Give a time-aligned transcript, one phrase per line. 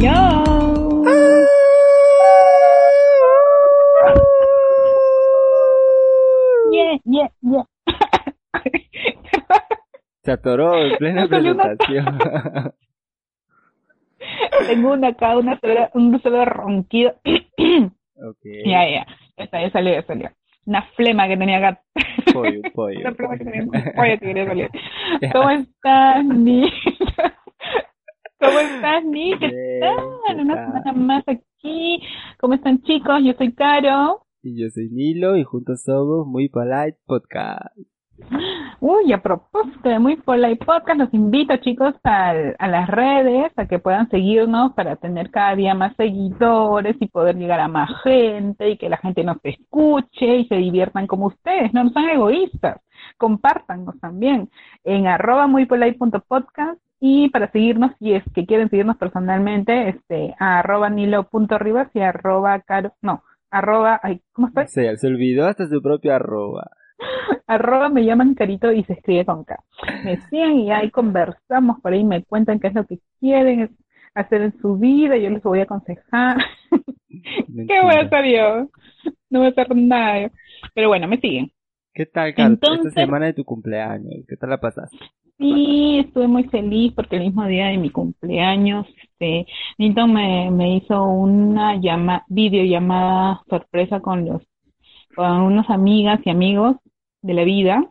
[0.00, 1.04] Hello.
[6.70, 7.64] Yeah, yeah, yeah.
[10.22, 12.18] Se atoró en plena presentación.
[14.66, 17.14] Tengo una acá, una sola, un solo ronquido.
[17.24, 18.44] ok.
[18.66, 19.06] ya, ya.
[19.36, 20.30] Está, ya salió, ya salió.
[20.66, 21.82] Una flema que tenía acá.
[22.32, 23.00] Pollo, pollo.
[23.00, 24.70] Una flema que tenía pollo que quería salir.
[25.32, 26.70] ¿Cómo estás, Ni?
[28.40, 29.36] ¿Cómo estás, Ni?
[29.38, 29.96] ¿Qué Bien, tal?
[30.36, 32.00] ¿qué Una semana más aquí.
[32.40, 33.20] ¿Cómo están, chicos?
[33.24, 34.22] Yo soy Caro.
[34.42, 37.76] Y yo soy Nilo y juntos somos Muy Polite Podcast.
[38.80, 43.66] Uy, a propósito de Muy Polite Podcast, los invito, chicos, al- a las redes, a
[43.66, 48.70] que puedan seguirnos para tener cada día más seguidores y poder llegar a más gente
[48.70, 52.80] y que la gente nos escuche y se diviertan como ustedes, no, no sean egoístas,
[53.18, 54.48] compártanos también
[54.84, 60.90] en arroba muypolite.podcast y para seguirnos, si es que quieren seguirnos personalmente, este, a arroba
[60.90, 64.66] nilo.rivas y arroba caro, no, arroba, ay, ¿cómo estoy?
[64.68, 66.70] Se, se olvidó hasta su propia arroba.
[67.46, 69.56] arroba me llaman carito y se escribe con K.
[70.04, 73.76] Me siguen y ahí conversamos, por ahí me cuentan qué es lo que quieren
[74.14, 76.38] hacer en su vida, yo les voy a aconsejar.
[77.08, 78.68] ¿Qué voy a hacer yo?
[79.30, 80.30] No voy a hacer nada.
[80.74, 81.50] Pero bueno, me siguen.
[81.94, 82.54] ¿Qué tal, Carlos?
[82.54, 84.24] Entonces- Esta semana de tu cumpleaños.
[84.28, 84.96] ¿Qué tal la pasaste?
[85.38, 89.46] Sí, estuve muy feliz porque el mismo día de mi cumpleaños, este,
[89.78, 94.42] Nito me, me hizo una llama, videollamada sorpresa con los,
[95.16, 96.76] con unas amigas y amigos
[97.22, 97.84] de la vida.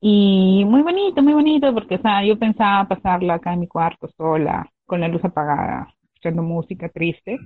[0.00, 4.08] Y muy bonito, muy bonito, porque, o sea, yo pensaba pasarla acá en mi cuarto
[4.16, 7.38] sola, con la luz apagada, escuchando música triste.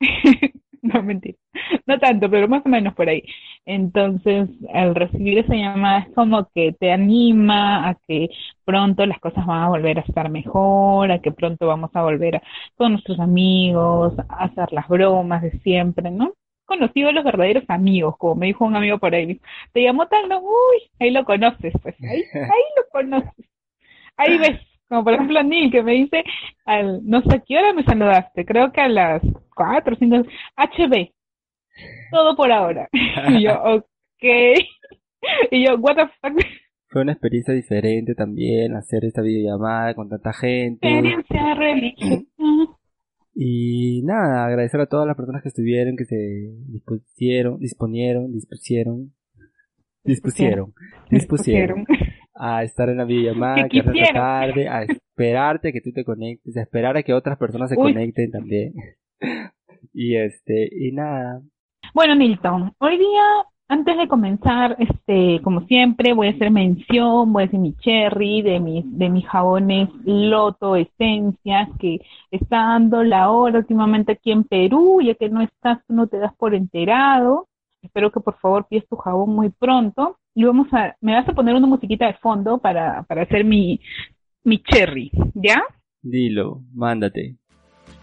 [0.94, 1.36] No, mentira.
[1.86, 3.22] No tanto, pero más o menos por ahí.
[3.66, 8.30] Entonces, al recibir esa llamada es como que te anima a que
[8.64, 12.36] pronto las cosas van a volver a estar mejor, a que pronto vamos a volver
[12.36, 12.42] a,
[12.76, 16.32] con nuestros amigos, a hacer las bromas de siempre, ¿no?
[16.64, 19.40] Conocido a los verdaderos amigos, como me dijo un amigo por ahí,
[19.72, 23.46] te llamó tal, no, uy, ahí lo conoces, pues, ahí, ahí lo conoces.
[24.16, 26.24] Ahí ves, como por ejemplo Neil, que me dice,
[26.64, 29.22] al, no sé a qué hora me saludaste, creo que a las
[29.60, 30.16] cuatro, cinco,
[30.56, 31.10] HB,
[32.10, 32.88] todo por ahora.
[33.28, 34.24] Y yo, ok.
[35.50, 36.40] Y yo, what the fuck,
[36.88, 40.86] Fue una experiencia diferente también hacer esta videollamada con tanta gente.
[40.88, 42.24] experiencia religiosa.
[43.34, 46.16] Y nada, agradecer a todas las personas que estuvieron, que se
[46.68, 49.12] dispusieron, disponieron, dispusieron,
[50.04, 50.74] dispusieron,
[51.10, 51.86] dispusieron
[52.34, 53.82] a estar en la videollamada, Que
[54.12, 57.76] tarde, a esperarte a que tú te conectes, a esperar a que otras personas se
[57.78, 57.92] Uy.
[57.92, 58.72] conecten también.
[59.92, 61.42] Y este, y nada,
[61.94, 63.22] Bueno, Nilton, hoy día,
[63.68, 68.42] antes de comenzar, este, como siempre, voy a hacer mención, voy a decir mi cherry,
[68.42, 74.44] de mis, de mis jabones Loto Esencias, que está dando la hora últimamente aquí en
[74.44, 77.48] Perú, ya que no estás, no te das por enterado.
[77.82, 80.18] Espero que por favor pides tu jabón muy pronto.
[80.34, 83.80] Y vamos a, me vas a poner una musiquita de fondo para, para hacer mi,
[84.44, 85.62] mi cherry, ¿ya?
[86.02, 87.36] dilo, mándate.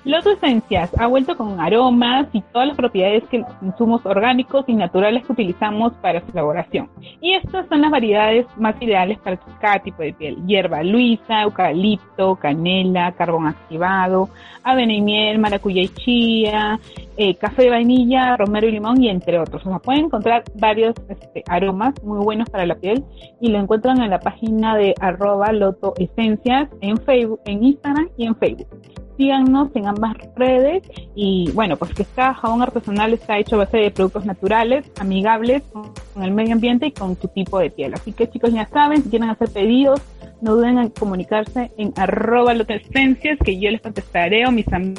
[0.08, 4.74] Loto Esencias ha vuelto con aromas y todas las propiedades que los insumos orgánicos y
[4.74, 6.90] naturales que utilizamos para su elaboración.
[7.20, 10.38] Y estas son las variedades más ideales para cada tipo de piel.
[10.46, 14.30] Hierba luisa, eucalipto, canela, carbón activado,
[14.64, 16.80] avena y miel, maracuyá y chía,
[17.18, 19.66] eh, café de vainilla, romero y limón y entre otros.
[19.66, 23.04] O sea, pueden encontrar varios este, aromas muy buenos para la piel
[23.42, 28.26] y lo encuentran en la página de arroba Loto Esencias en Facebook, en Instagram y
[28.26, 28.70] en Facebook
[29.18, 30.84] síganos en ambas redes
[31.16, 35.64] y bueno, pues que cada jabón artesanal está hecho a base de productos naturales, amigables
[35.74, 35.92] con,
[36.24, 37.94] el medio ambiente y con su tipo de piel.
[37.94, 40.02] Así que chicos ya saben, si quieren hacer pedidos,
[40.42, 44.94] no duden en comunicarse en arroba lotesencias que yo les contestaré o mis am-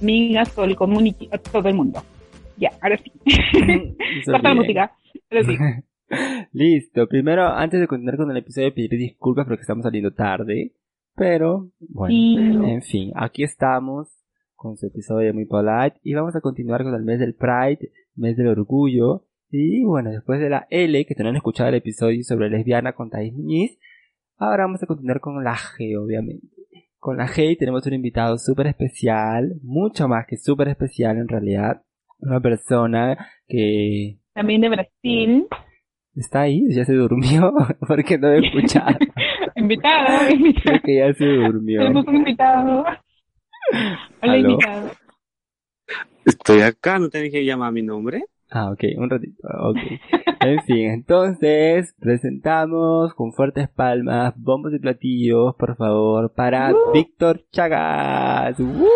[0.00, 2.02] amigas, todo el community, a todo el mundo.
[2.56, 3.12] Ya, ahora sí.
[4.24, 4.92] Corta la música.
[5.30, 5.56] Ahora sí.
[6.52, 10.72] Listo, primero, antes de continuar con el episodio, pedir disculpas porque estamos saliendo tarde.
[11.16, 14.08] Pero, bueno, en fin, aquí estamos
[14.54, 18.36] con su episodio muy polite y vamos a continuar con el mes del Pride, mes
[18.36, 19.24] del orgullo.
[19.50, 23.32] Y bueno, después de la L, que tendrán escuchado el episodio sobre lesbiana con Thais
[23.32, 23.78] Muñiz,
[24.38, 26.46] Ahora vamos a continuar con la G, obviamente.
[26.98, 31.82] Con la G tenemos un invitado súper especial, mucho más que súper especial en realidad.
[32.18, 33.16] Una persona
[33.48, 34.18] que...
[34.34, 35.46] También de Brasil.
[36.14, 36.66] ¿Está ahí?
[36.68, 37.54] ¿Ya se durmió?
[37.88, 38.98] Porque no he escuchado.
[39.56, 40.62] invitado, invitado.
[40.64, 41.80] Creo que ya se durmió.
[41.80, 42.84] Tenemos un invitado.
[44.22, 44.90] Hola, invitado.
[46.24, 48.24] Estoy acá, ¿no tenés que llamar mi nombre?
[48.50, 49.76] Ah, ok, un ratito, ok.
[50.40, 56.92] En fin, entonces presentamos con fuertes palmas, bombos y platillos, por favor, para uh.
[56.92, 58.58] Víctor Chagas.
[58.60, 58.86] ¡Uh!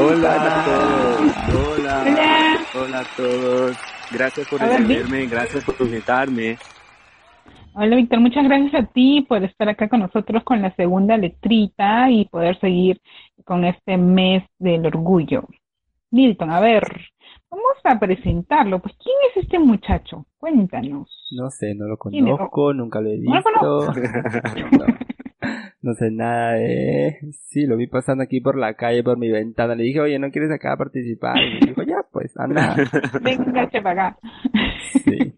[0.00, 3.76] Hola a todos, hola, hola, hola a todos.
[4.12, 6.58] Gracias por recibirme, gracias por invitarme.
[7.80, 12.10] Hola Víctor, muchas gracias a ti por estar acá con nosotros con la segunda letrita
[12.10, 13.00] y poder seguir
[13.44, 15.46] con este mes del orgullo.
[16.10, 16.82] Milton, a ver,
[17.48, 18.80] vamos a presentarlo.
[18.80, 20.26] Pues, ¿quién es este muchacho?
[20.38, 21.08] Cuéntanos.
[21.30, 23.92] No sé, no lo conozco, nunca lo he visto.
[25.80, 27.16] No, sé nada de...
[27.30, 29.76] Sí, lo vi pasando aquí por la calle, por mi ventana.
[29.76, 31.36] Le dije, oye, ¿no quieres acá participar?
[31.38, 32.74] Y me dijo, ya, pues, anda.
[33.22, 34.18] Venga, para acá.
[35.04, 35.37] Sí.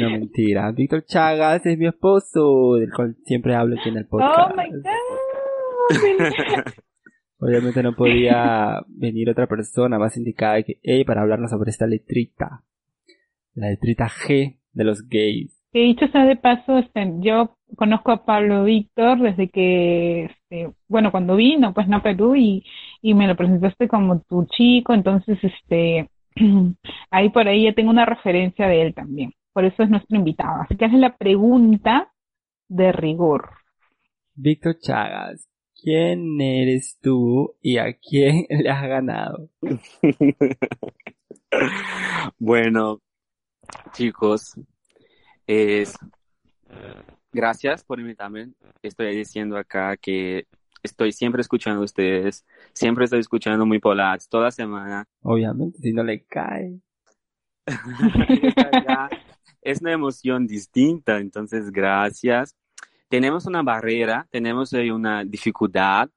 [0.00, 0.70] No, mentira.
[0.72, 4.52] Víctor Chagas es mi esposo, del cual siempre hablo aquí en el podcast.
[4.52, 4.82] Oh my god.
[7.38, 12.62] Obviamente no podía venir otra persona más indicada que él para hablarnos sobre esta letrita.
[13.54, 15.52] La letrita G de los gays.
[15.72, 21.10] Que dicho sea de paso, este, yo conozco a Pablo Víctor desde que, este, bueno,
[21.10, 22.64] cuando vino, pues no a Perú y,
[23.02, 26.08] y me lo presentaste como tu chico, entonces, este,
[27.10, 29.32] ahí por ahí ya tengo una referencia de él también.
[29.56, 30.60] Por eso es nuestro invitado.
[30.60, 32.12] Así que hace la pregunta
[32.68, 33.48] de rigor.
[34.34, 39.48] Víctor Chagas, ¿quién eres tú y a quién le has ganado?
[42.38, 43.00] bueno,
[43.92, 44.60] chicos,
[45.46, 45.96] es
[47.32, 48.52] gracias por invitarme.
[48.82, 50.48] Estoy diciendo acá que
[50.82, 52.44] estoy siempre escuchando a ustedes,
[52.74, 55.06] siempre estoy escuchando muy polats toda semana.
[55.22, 56.78] Obviamente, si no le cae.
[59.66, 62.54] es una emoción distinta, entonces gracias.
[63.08, 66.08] Tenemos una barrera, tenemos una dificultad.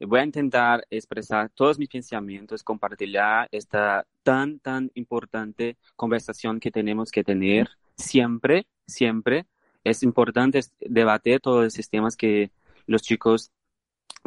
[0.00, 3.14] Voy a intentar expresar todos mis pensamientos, compartir
[3.52, 9.46] esta tan, tan importante conversación que tenemos que tener siempre, siempre.
[9.82, 12.50] Es importante debatir todos los sistemas que
[12.86, 13.50] los chicos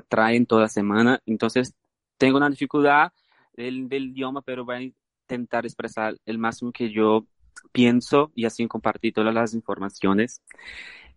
[0.08, 1.22] traen toda semana.
[1.28, 1.76] Entonces,
[2.18, 3.12] tengo una dificultad
[3.56, 7.28] del, del idioma, pero voy a intentar expresar el máximo que yo
[7.72, 10.42] pienso y así compartí todas las informaciones.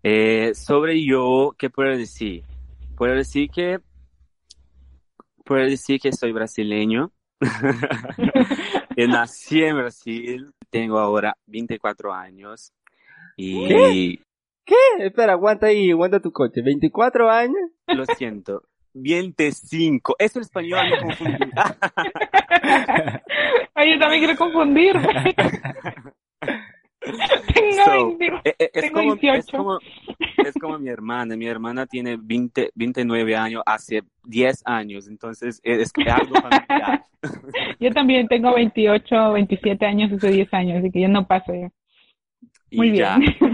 [0.03, 2.45] Eh, sobre yo, ¿qué puedo decir?
[2.97, 3.79] Puedo decir que
[5.45, 7.13] puedo decir que soy brasileño.
[8.97, 12.73] Nací en Brasil, tengo ahora 24 años.
[13.37, 13.69] Y...
[13.69, 14.19] ¿Qué?
[14.65, 15.07] ¿Qué?
[15.07, 16.61] Espera, aguanta ahí, aguanta tu coche.
[16.63, 17.71] ¿24 años?
[17.87, 18.63] Lo siento.
[18.95, 20.17] 25.
[20.19, 21.51] Es el español, me confundí.
[23.75, 25.35] Ay, también quiero confundirme.
[27.55, 29.79] Tengo eh, eh, es, como,
[30.45, 31.37] es, como, mi hermana.
[31.37, 37.05] Mi hermana tiene 20, 29 años hace 10 años, entonces es, algo familiar.
[37.81, 41.71] yo también tengo 28, 27 años hace 10 años, así que yo no paso ya.
[42.73, 43.07] Muy bien.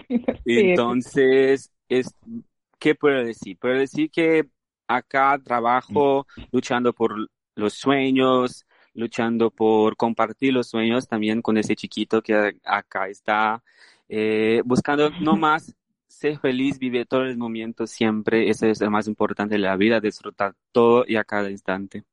[0.45, 2.15] entonces, es,
[2.79, 3.59] ¿qué puedo decir?
[3.59, 4.45] Puedo decir que
[4.89, 7.15] acá trabajo luchando por
[7.55, 13.63] los sueños, luchando por compartir los sueños también con ese chiquito que acá está,
[14.09, 15.75] eh, buscando no más
[16.07, 20.01] ser feliz, vivir todos los momentos siempre, eso es lo más importante de la vida,
[20.01, 22.05] disfrutar todo y a cada instante.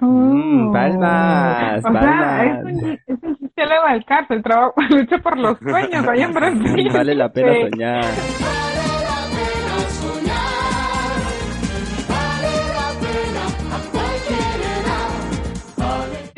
[0.00, 2.66] Mm, palmas, palmas.
[3.06, 6.90] es un, sistema de el trabajo, lucha por los sueños allá en Brasil.
[6.92, 8.04] Vale la pena soñar.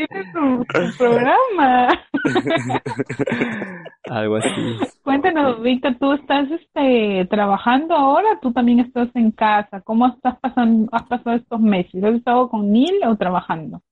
[0.98, 1.88] programa.
[4.10, 4.78] Algo así.
[5.02, 8.38] Cuéntanos, Víctor, ¿tú estás este, trabajando ahora?
[8.40, 9.80] ¿Tú también estás en casa?
[9.82, 12.02] ¿Cómo estás pasando, has pasado estos meses?
[12.02, 13.82] ¿Has estado con Neil o trabajando?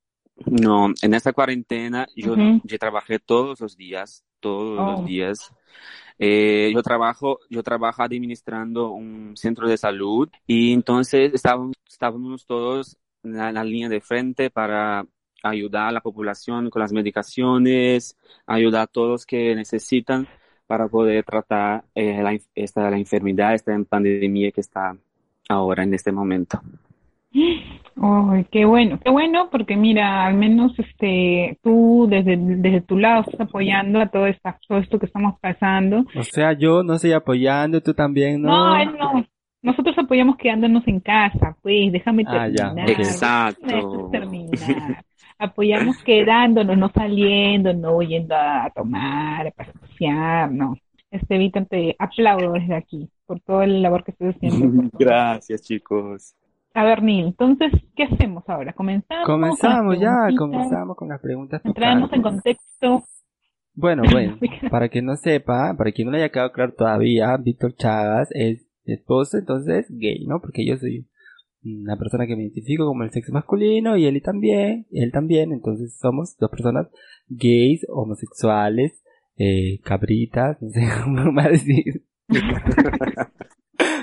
[0.45, 5.05] No, en esta cuarentena yo, yo trabajé todos los días, todos los oh.
[5.05, 5.53] días.
[6.19, 12.97] Eh, yo trabajo, yo trabajo administrando un centro de salud y entonces estábamos, estábamos todos
[13.23, 15.05] en la línea de frente para
[15.43, 18.17] ayudar a la población con las medicaciones,
[18.47, 20.27] ayudar a todos que necesitan
[20.67, 24.97] para poder tratar eh, la, esta, la enfermedad, esta pandemia que está
[25.49, 26.61] ahora en este momento.
[27.99, 33.23] Oh, qué bueno, qué bueno, porque mira, al menos este, tú desde, desde tu lado
[33.23, 36.05] estás apoyando a todo, esta, todo esto que estamos pasando.
[36.15, 38.85] O sea, yo no estoy apoyando, tú también, ¿no?
[38.85, 39.27] No, no.
[39.63, 42.91] Nosotros apoyamos quedándonos en casa, pues, déjame ah, terminar.
[42.91, 44.11] Exacto.
[44.13, 45.05] terminar.
[45.39, 50.77] Apoyamos quedándonos, no saliendo, no yendo a tomar, a pasear, no.
[51.11, 54.91] Este, Vito, te aplaudo desde aquí por todo el labor que estás haciendo.
[54.99, 56.35] Gracias, chicos.
[56.75, 58.73] A ver, Neil, entonces, ¿qué hacemos ahora?
[58.75, 59.25] ¿Comenzamos?
[59.25, 61.65] Comenzamos ya, comenzamos con las preguntas.
[61.65, 63.03] Entramos en contexto.
[63.75, 64.39] Bueno, bueno,
[64.71, 68.67] para quien no sepa, para quien no le haya quedado claro todavía, Víctor Chagas es
[68.85, 70.41] esposo, entonces gay, ¿no?
[70.41, 71.07] Porque yo soy
[71.67, 75.97] una persona que me identifico como el sexo masculino y él también, él también, entonces
[75.99, 76.89] somos dos personas
[77.29, 79.03] gays, homosexuales,
[79.37, 82.03] eh, cabritas, no sé cómo más decir.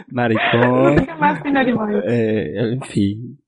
[0.08, 1.05] maricón,
[2.08, 3.39] eh, en fin,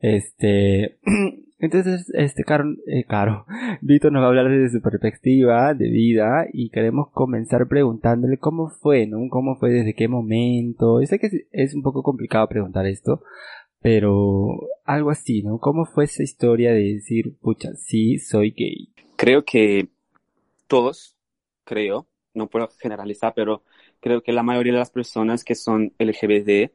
[0.00, 0.98] este,
[1.58, 3.44] entonces, este, Caro, eh, Caro,
[3.82, 8.68] Víctor nos va a hablar desde su perspectiva de vida y queremos comenzar preguntándole cómo
[8.68, 9.18] fue, ¿no?
[9.28, 11.00] ¿Cómo fue, desde qué momento?
[11.00, 13.22] Yo sé que es, un poco complicado preguntar esto,
[13.80, 15.58] pero algo así, ¿no?
[15.58, 18.92] ¿Cómo fue esa historia de decir, pucha, sí, soy gay?
[19.16, 19.88] Creo que
[20.66, 21.16] todos,
[21.64, 23.62] creo, no puedo generalizar, pero
[24.00, 26.72] creo que la mayoría de las personas que son LGBT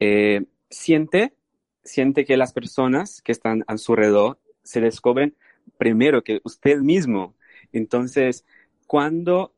[0.00, 1.34] eh, siente,
[1.82, 5.36] siente que las personas que están a su alrededor se descubren
[5.78, 7.34] primero que usted mismo.
[7.72, 8.44] Entonces,
[8.86, 9.54] cuando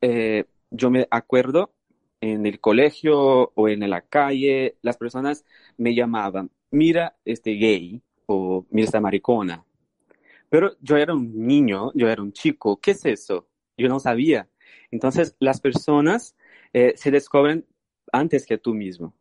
[0.00, 1.72] eh, yo me acuerdo
[2.20, 5.44] en el colegio o en la calle, las personas
[5.76, 9.64] me llamaban, mira este gay o mira esta maricona.
[10.48, 13.48] Pero yo era un niño, yo era un chico, ¿qué es eso?
[13.76, 14.48] Yo no sabía.
[14.90, 16.36] Entonces, las personas
[16.72, 17.64] eh, se descubren
[18.12, 19.14] antes que tú mismo.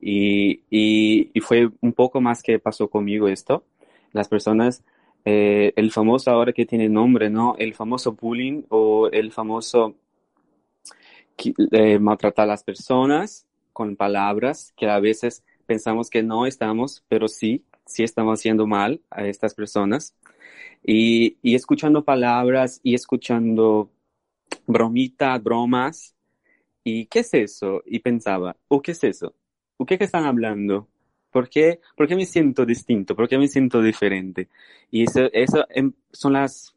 [0.00, 3.64] Y, y, fue un poco más que pasó conmigo esto.
[4.12, 4.82] Las personas,
[5.26, 7.54] eh, el famoso ahora que tiene nombre, ¿no?
[7.58, 9.96] El famoso bullying o el famoso
[11.72, 17.28] eh, maltratar a las personas con palabras que a veces pensamos que no estamos, pero
[17.28, 20.16] sí, sí estamos haciendo mal a estas personas.
[20.82, 23.88] Y, y escuchando palabras y escuchando
[24.66, 26.16] bromitas, bromas.
[26.82, 27.84] ¿Y qué es eso?
[27.86, 29.32] Y pensaba, ¿o qué es eso?
[29.76, 30.88] ¿O qué están hablando?
[31.30, 33.14] ¿Por qué, ¿Por qué me siento distinto?
[33.14, 34.48] ¿Por qué me siento diferente?
[34.90, 36.74] Y eso, eso em, son las,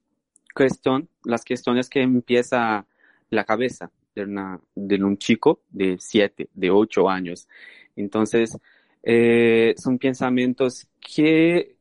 [0.53, 2.85] cuestión, las cuestiones que empieza
[3.31, 7.47] la cabeza de, una, de un chico de siete, de ocho años.
[7.95, 8.57] Entonces,
[9.03, 11.75] eh, son pensamientos que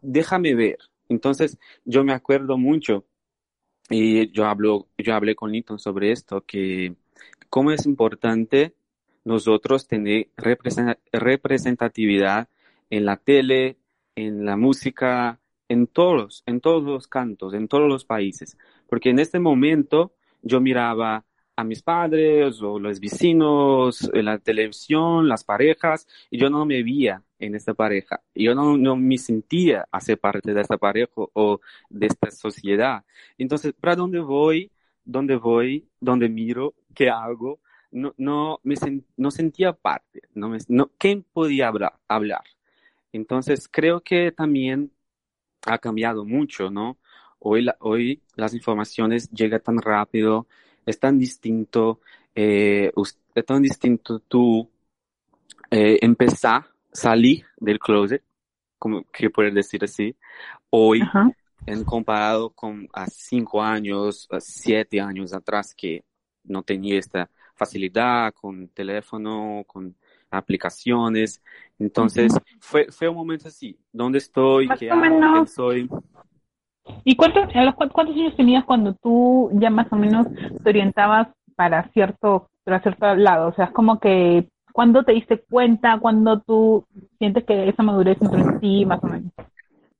[0.00, 0.78] déjame ver.
[1.08, 3.04] Entonces, yo me acuerdo mucho
[3.90, 6.94] y yo, hablo, yo hablé con Linton sobre esto, que
[7.48, 8.74] cómo es importante
[9.24, 12.48] nosotros tener representatividad
[12.90, 13.76] en la tele,
[14.16, 18.56] en la música, en todos, en todos los cantos, en todos los países.
[18.88, 21.24] Porque en este momento yo miraba
[21.56, 27.22] a mis padres o los vecinos, la televisión, las parejas, y yo no me veía
[27.38, 28.22] en esta pareja.
[28.34, 33.04] Yo no, no me sentía hacer parte de esta pareja o de esta sociedad.
[33.38, 34.70] Entonces, ¿para dónde voy?
[35.04, 35.88] ¿Dónde voy?
[36.00, 36.74] ¿Dónde miro?
[36.94, 37.60] ¿Qué hago?
[37.90, 38.74] No, no, me
[39.16, 40.22] no sentía parte.
[40.34, 42.42] No no, ¿Quién podía hablar, hablar?
[43.12, 44.92] Entonces, creo que también
[45.66, 46.98] ha cambiado mucho, ¿no?
[47.38, 50.46] Hoy, hoy las informaciones llegan tan rápido,
[50.86, 52.00] es tan distinto,
[52.34, 52.92] eh,
[53.34, 54.68] es tan distinto tú
[55.70, 58.22] eh, empezar, salir del closet,
[58.78, 60.14] como que poder decir así,
[60.70, 61.00] hoy,
[61.66, 66.04] en comparado con a cinco años, a siete años atrás, que
[66.44, 69.94] no tenía esta facilidad con teléfono, con
[70.30, 71.42] aplicaciones.
[71.78, 74.68] Entonces, fue, fue un momento así, ¿dónde estoy?
[74.78, 75.46] ¿Qué hago?
[75.46, 75.88] soy?
[77.04, 80.26] ¿Y cuántos, cuántos años tenías cuando tú ya más o menos
[80.62, 83.48] te orientabas para cierto, para cierto lado?
[83.48, 85.98] O sea, es como que, ¿cuándo te diste cuenta?
[86.00, 86.86] ¿Cuándo tú
[87.18, 89.32] sientes que esa madurez entró en ti, más o menos?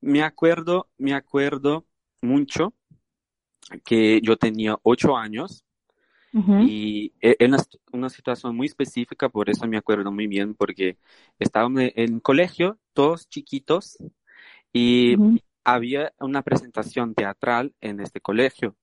[0.00, 1.84] Me acuerdo, me acuerdo
[2.20, 2.72] mucho
[3.84, 5.64] que yo tenía ocho años
[6.34, 10.96] y e, era una, una, situación muy específica, por eso me acuerdo muy bien, porque
[11.38, 13.98] estábamos en colegio, todos chiquitos,
[14.72, 15.14] y
[15.64, 18.76] había una presentación teatral en este colegio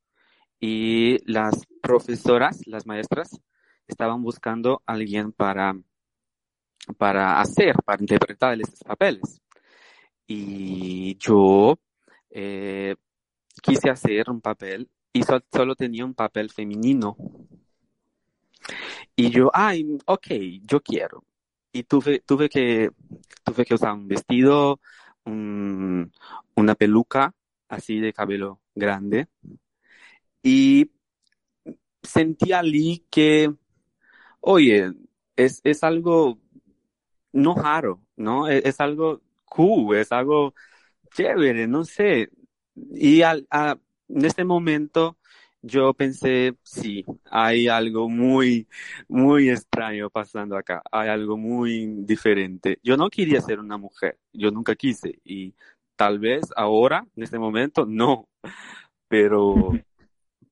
[0.60, 3.40] y las profesoras, las maestras,
[3.88, 5.76] estaban buscando a alguien para,
[6.98, 9.42] para hacer, para interpretar estos papeles.
[10.28, 11.80] Y yo
[12.30, 12.96] eh,
[13.62, 17.18] quise hacer un papel y solo tenía un papel femenino.
[19.16, 20.28] Y yo, ay, ok,
[20.64, 21.24] yo quiero.
[21.72, 22.90] y tuve, tuve que,
[23.44, 24.80] tuve que usar un vestido,
[25.30, 26.12] un,
[26.56, 27.34] una peluca
[27.70, 29.28] así de cabello grande
[30.44, 30.92] y
[32.04, 33.54] sentí allí que,
[34.42, 34.94] oye,
[35.38, 36.40] es, es algo
[37.34, 38.50] no raro, ¿no?
[38.50, 40.56] Es, es, algo cool, es algo
[41.16, 42.32] chévere, no sé.
[42.76, 43.78] Y al, a,
[44.10, 45.19] en este momento
[45.62, 48.68] yo pensé, sí, hay algo muy,
[49.08, 52.80] muy extraño pasando acá, hay algo muy diferente.
[52.84, 55.54] Yo no quería ser una mujer, yo nunca quise y
[55.96, 58.30] tal vez ahora, en este momento, no,
[59.10, 59.72] pero,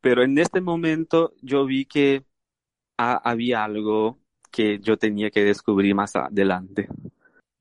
[0.02, 2.26] pero en este momento yo vi que
[2.98, 4.20] ha, había algo
[4.52, 6.90] que yo tenía que descubrir más adelante.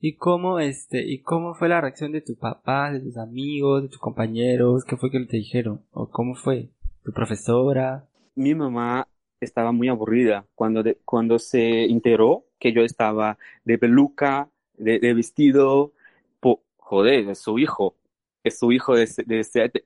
[0.01, 3.89] ¿Y cómo este, y cómo fue la reacción de tu papá, de tus amigos, de
[3.89, 4.85] tus compañeros?
[4.85, 5.85] ¿Qué fue que te dijeron?
[5.91, 6.71] ¿O cómo fue?
[7.07, 8.05] ¿Tu profesora?
[8.35, 9.07] Mi mamá
[9.41, 15.93] estaba muy aburrida cuando, cuando se enteró que yo estaba de peluca, de, vestido.
[16.41, 17.95] Po, joder, es su hijo.
[18.43, 19.07] Es su hijo de,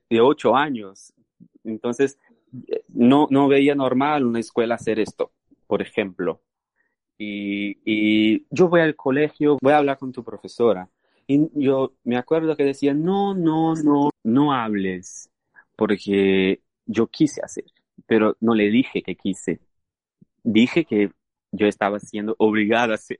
[0.09, 1.13] de ocho años.
[1.63, 2.17] Entonces,
[2.87, 5.31] no, no veía normal una escuela hacer esto,
[5.67, 6.41] por ejemplo.
[7.19, 10.89] Y, y, yo voy al colegio, voy a hablar con tu profesora.
[11.27, 15.29] Y yo me acuerdo que decía, no, no, no, no hables,
[15.75, 17.65] porque yo quise hacer,
[18.05, 19.59] pero no le dije que quise.
[20.43, 21.11] Dije que
[21.51, 23.17] yo estaba siendo obligada a hacer.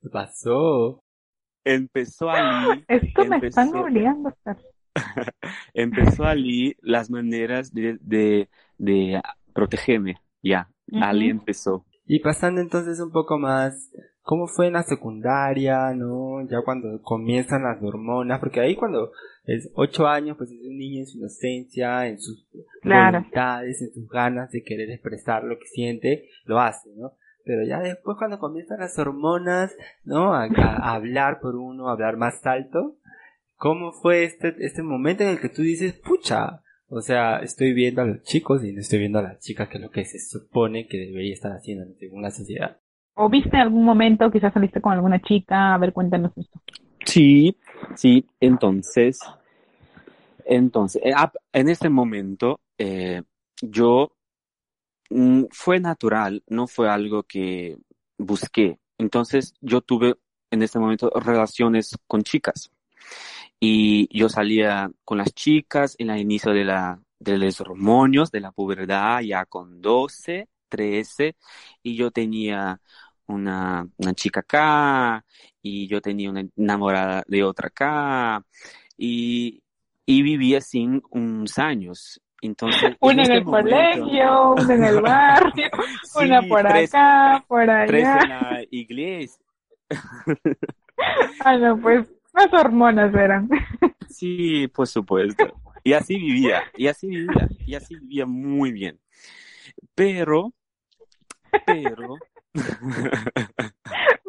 [0.00, 1.02] ¿Qué pasó?
[1.64, 2.84] Empezó allí.
[2.88, 4.64] Esto empezó, me están obligando a hacer.
[5.74, 9.20] empezó allí las maneras de, de, de
[9.52, 10.16] protegerme.
[10.42, 11.04] Ya, uh -huh.
[11.04, 11.84] allí empezó.
[12.06, 13.90] Y pasando entonces un poco más,
[14.24, 16.40] ¿cómo fue en la secundaria, no?
[16.48, 19.12] Ya cuando comienzan las hormonas, porque ahí cuando
[19.44, 22.48] es ocho años, pues es un niño en su inocencia, en sus
[22.80, 23.18] claro.
[23.18, 27.12] voluntades, en sus ganas de querer expresar lo que siente, lo hace, ¿no?
[27.44, 30.34] Pero ya después cuando comienzan las hormonas, ¿no?
[30.34, 32.96] A, a hablar por uno, a hablar más alto,
[33.56, 38.00] ¿cómo fue este, este momento en el que tú dices, pucha, o sea, estoy viendo
[38.00, 40.18] a los chicos y no estoy viendo a las chicas, que es lo que se
[40.18, 42.78] supone que debería estar haciendo según la sociedad.
[43.14, 45.74] ¿O viste algún momento, quizás saliste con alguna chica?
[45.74, 46.60] A ver, cuéntanos esto.
[47.04, 47.56] Sí,
[47.94, 49.20] sí, entonces,
[50.44, 51.02] entonces,
[51.52, 53.22] en ese momento, eh,
[53.60, 54.12] yo,
[55.10, 57.76] mm, fue natural, no fue algo que
[58.18, 58.78] busqué.
[58.98, 60.14] Entonces, yo tuve
[60.50, 62.70] en ese momento relaciones con chicas
[63.60, 68.40] y yo salía con las chicas en el inicio de, la, de los hormonios, de
[68.40, 71.36] la pubertad, ya con 12, 13,
[71.82, 72.80] y yo tenía
[73.26, 75.24] una, una chica acá,
[75.62, 78.44] y yo tenía una enamorada de otra acá,
[78.96, 79.62] y,
[80.06, 82.20] y vivía sin unos años.
[82.42, 85.70] Entonces, una en, en este el momento, colegio, una en el barrio,
[86.04, 87.86] sí, una por tres, acá, por allá.
[87.86, 89.44] Tres en la iglesia.
[91.44, 93.48] ah, no, pues las hormonas eran.
[94.08, 95.60] Sí, por supuesto.
[95.82, 99.00] Y así vivía, y así vivía, y así vivía muy bien.
[99.96, 100.52] Pero,
[101.66, 102.14] pero...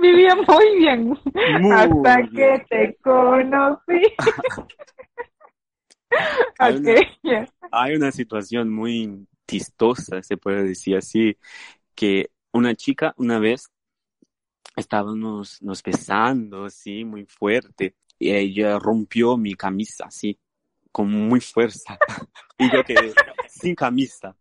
[0.01, 1.17] vivía muy bien.
[1.59, 2.35] Muy hasta bien.
[2.35, 4.01] que te conocí.
[6.59, 6.95] hay, okay.
[7.23, 11.37] una, hay una situación muy chistosa, se puede decir así,
[11.93, 13.69] que una chica una vez
[14.75, 17.95] estábamos nos besando, sí, muy fuerte.
[18.17, 20.39] Y ella rompió mi camisa, así,
[20.91, 21.97] con muy fuerza.
[22.57, 23.13] y yo quedé
[23.49, 24.35] sin camisa.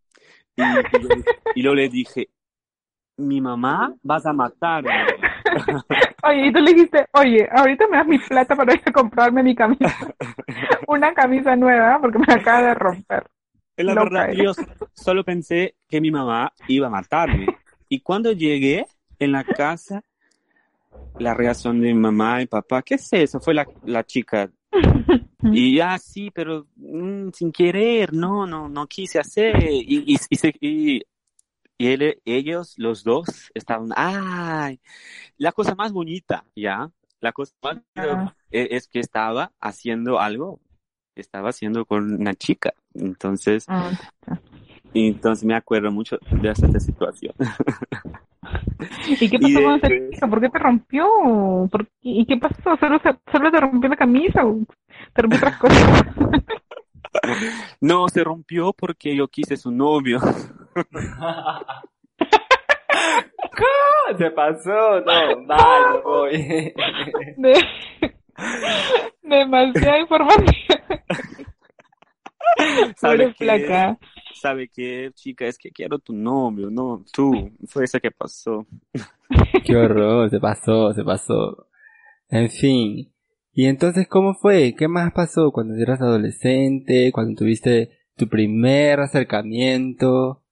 [0.56, 1.08] Y, y, yo,
[1.56, 2.30] y yo le dije,
[3.16, 4.90] mi mamá vas a matarme.
[6.24, 9.42] oye, y tú le dijiste, oye, ahorita me das mi plata para ir a comprarme
[9.42, 9.94] mi camisa.
[10.88, 13.26] Una camisa nueva porque me acaba de romper.
[13.76, 14.52] Es la verdad, yo
[14.92, 17.46] solo pensé que mi mamá iba a matarme.
[17.88, 18.86] Y cuando llegué
[19.18, 20.02] en la casa,
[21.18, 23.40] la reacción de mi mamá y papá, ¿qué es eso?
[23.40, 24.50] Fue la, la chica.
[25.52, 29.62] Y ya, ah, sí, pero mm, sin querer, no, no, no quise hacer.
[29.62, 31.02] Y, y, y, y
[31.78, 34.80] él, ellos, los dos, estaban, ay,
[35.36, 36.90] la cosa más bonita, ¿ya?
[37.20, 40.60] La cosa más bonita es, es que estaba haciendo algo,
[41.14, 42.74] estaba haciendo con una chica.
[42.94, 43.92] Entonces, ah,
[44.94, 47.34] entonces me acuerdo mucho de esa situación.
[49.08, 50.28] ¿Y qué pasó y, con esa chica?
[50.28, 51.06] ¿Por qué te rompió?
[51.70, 51.92] ¿Por qué?
[52.02, 52.76] ¿Y qué pasó?
[52.78, 53.00] ¿Solo,
[53.32, 54.60] ¿Solo te rompió la camisa o
[55.12, 56.04] te rompió otras cosas?
[57.80, 60.20] no, se rompió porque yo quise su novio.
[64.18, 66.72] Se pasó, no, mal, voy.
[67.36, 67.54] De...
[69.22, 70.48] Demasiada información.
[72.96, 73.98] ¿Sabes placa.
[74.44, 75.46] ¿sabe qué, chica?
[75.46, 77.50] Es que quiero tu novio, no, tú.
[77.66, 78.66] Fue eso que pasó.
[79.64, 81.66] Qué horror, se pasó, se pasó.
[82.28, 83.10] En fin.
[83.54, 84.74] ¿Y entonces cómo fue?
[84.76, 87.10] ¿Qué más pasó cuando eras adolescente?
[87.12, 90.42] Cuando tuviste tu primer acercamiento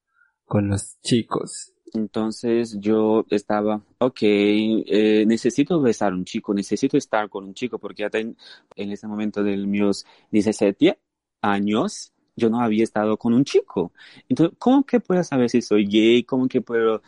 [0.53, 1.73] con los chicos?
[1.95, 7.79] Entonces yo estaba, ok, eh, necesito besar a un chico, necesito estar con un chico,
[7.79, 8.37] porque hasta en,
[8.77, 10.99] en ese momento de mis 17
[11.41, 13.93] años yo no había estado con un chico.
[14.29, 16.23] Entonces, ¿cómo que puedo saber si soy gay?
[16.25, 17.01] ¿Cómo que puedo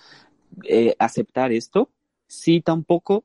[0.62, 1.90] eh, aceptar esto?
[2.26, 3.24] Si tampoco,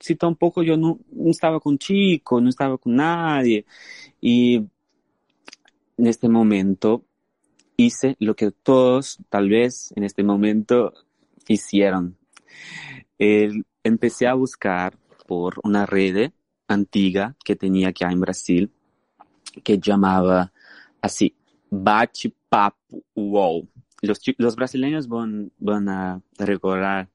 [0.00, 3.64] si tampoco yo no, no estaba con chico, no estaba con nadie.
[4.20, 7.04] Y en este momento
[7.84, 10.92] hice lo que todos tal vez en este momento
[11.48, 12.16] hicieron.
[13.82, 16.32] empecé a buscar por una red
[16.68, 18.72] antigua que tenía aquí en Brasil
[19.64, 20.52] que llamaba
[21.00, 21.34] así,
[21.70, 23.68] Bate Papo Wow.
[24.02, 27.10] Los, los brasileños van, van a recordar.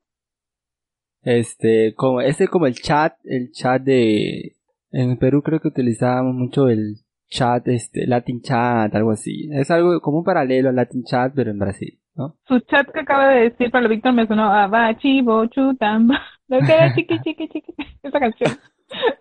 [1.23, 4.56] Este, como, ese como el chat, el chat de,
[4.91, 9.49] en Perú creo que utilizábamos mucho el chat, este, Latin Chat, algo así.
[9.51, 12.35] Es algo como un paralelo al Latin Chat, pero en Brasil, ¿no?
[12.47, 16.21] Su chat que acaba de decir para Víctor me sonó a Bachi, Bochu, Tamba.
[16.47, 17.73] Lo que era chiqui, chiqui, chiqui.
[18.03, 18.51] Esa canción.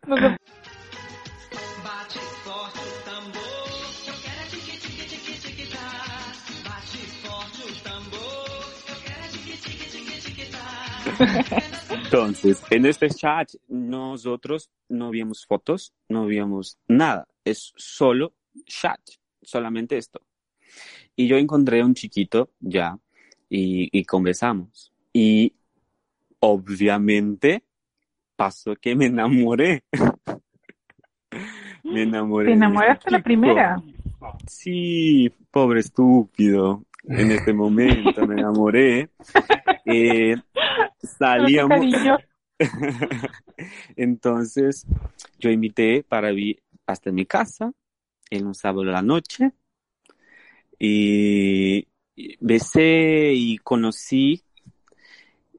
[0.06, 0.16] No.
[11.90, 18.34] Entonces, en este chat nosotros no vimos fotos, no vimos nada, es solo
[18.66, 19.00] chat,
[19.42, 20.20] solamente esto.
[21.16, 22.98] Y yo encontré un chiquito ya
[23.48, 24.92] y, y conversamos.
[25.12, 25.54] Y
[26.40, 27.64] obviamente
[28.36, 29.84] pasó que me enamoré.
[31.84, 32.46] me enamoré.
[32.46, 33.82] ¿Te enamoraste la primera?
[34.46, 36.84] Sí, pobre estúpido.
[37.04, 39.10] En este momento me enamoré.
[39.86, 40.34] Eh,
[41.02, 41.84] salíamos.
[43.96, 44.86] Entonces,
[45.38, 46.32] yo invité para
[46.86, 47.72] hasta mi casa
[48.30, 49.52] en un sábado de la noche
[50.78, 51.86] y
[52.40, 54.42] besé y conocí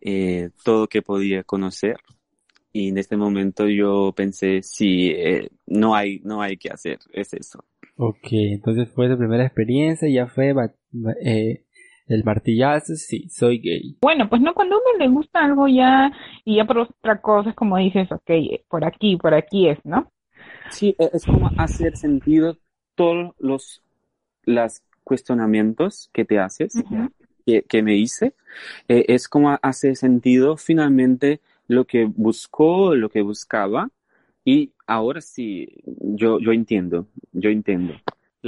[0.02, 1.98] eh, todo que podía conocer
[2.72, 7.34] y en este momento yo pensé sí eh, no hay no hay que hacer es
[7.34, 7.64] eso
[7.98, 10.54] Ok, entonces fue tu primera experiencia ya fue
[11.22, 11.66] eh,
[12.08, 13.98] el martillazo, sí, soy gay.
[14.02, 16.12] Bueno, pues no, cuando a uno le gusta algo ya,
[16.44, 18.32] y ya por otra cosa es como dices, ok,
[18.70, 20.12] por aquí, por aquí es, ¿no?
[20.70, 22.58] Sí, e, es como hacer sentido
[22.96, 23.82] todos los,
[24.44, 26.74] los cuestionamientos que te haces,
[27.46, 28.34] que, que, me hice,
[28.88, 33.90] eh, es como hace sentido finalmente lo que buscó, lo que buscaba,
[34.44, 37.96] y ahora sí, yo, yo entiendo, yo entiendo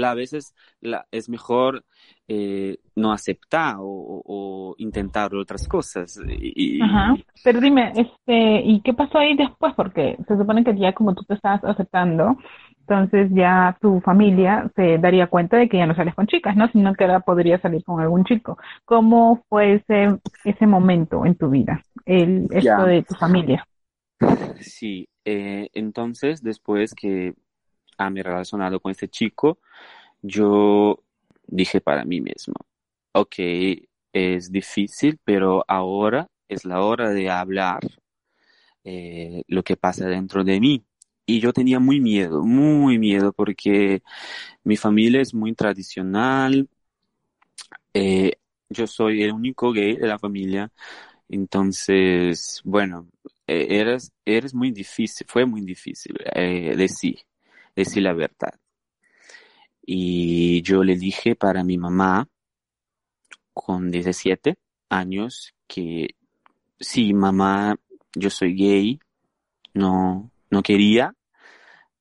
[0.06, 1.84] a veces la, es mejor
[2.28, 6.20] eh, no aceptar o, intentar otras cosas.
[6.28, 7.16] Y, Ajá.
[7.44, 9.74] Pero dime, este, ¿y qué pasó ahí después?
[9.76, 12.38] Porque se supone que ya como tú te estabas aceptando,
[12.82, 16.70] entonces ya tu familia se daría cuenta de que ya no sales con chicas, ¿no?
[16.70, 18.58] Sino que ahora podría salir con algún chico.
[18.86, 23.66] ¿Cómo fue ese, ese momento en tu vida, el, esto de tu familia?
[24.60, 27.34] Sí, eh, entonces después que
[27.98, 29.60] a mi relacionado con este chico,
[30.22, 31.04] yo
[31.48, 32.56] dije para mí mismo,
[33.14, 33.36] ok,
[34.14, 37.82] es difícil, pero ahora es la hora de hablar
[38.84, 40.84] eh, lo que pasa dentro de mí.
[41.26, 44.02] Y yo tenía muy miedo, muy miedo, porque
[44.64, 46.70] mi familia es muy tradicional.
[47.94, 48.34] Eh,
[48.70, 50.72] yo soy el único gay de la familia.
[51.30, 53.10] Entonces, bueno,
[53.48, 57.20] eh, eres, eres muy difícil, fue muy difícil decir
[57.78, 58.60] decir la verdad.
[59.82, 62.28] Y yo le dije para mi mamá,
[63.54, 64.58] con 17
[64.90, 66.16] años, que
[66.80, 67.78] sí, mamá,
[68.14, 69.00] yo soy gay,
[69.74, 71.16] no, no quería,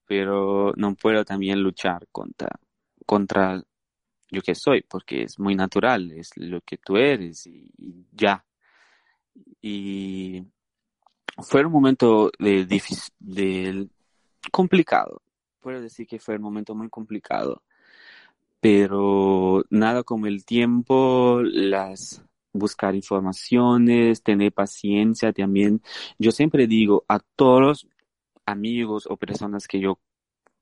[0.07, 2.59] pero no puedo también luchar contra,
[3.05, 3.63] contra
[4.31, 7.71] yo que soy, porque es muy natural, es lo que tú eres y,
[8.13, 8.45] ya.
[9.63, 10.43] Y
[11.49, 12.65] fue un momento de,
[13.21, 13.89] de
[14.51, 15.23] complicado,
[15.67, 17.61] puedo decir que fue un momento muy complicado,
[18.61, 25.83] pero nada como el tiempo, las buscar informaciones, tener paciencia también.
[26.21, 27.89] Yo siempre digo a todos
[28.45, 29.99] amigos o personas que yo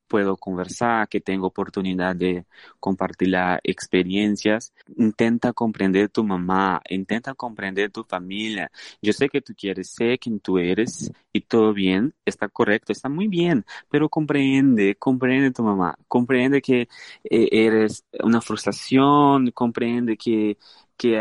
[0.06, 2.46] puedo conversar, que tengo oportunidad de
[2.80, 4.72] compartir experiencias.
[4.96, 8.70] Intenta comprender tu mamá, intenta comprender tu familia.
[9.02, 13.08] Yo sé que tú quieres ser quien tú eres y todo bien, está correcto, está
[13.08, 16.82] muy bien, pero comprende, comprende tu mamá, comprende que
[17.24, 20.58] eh, eres una frustración, comprende que
[20.96, 21.20] que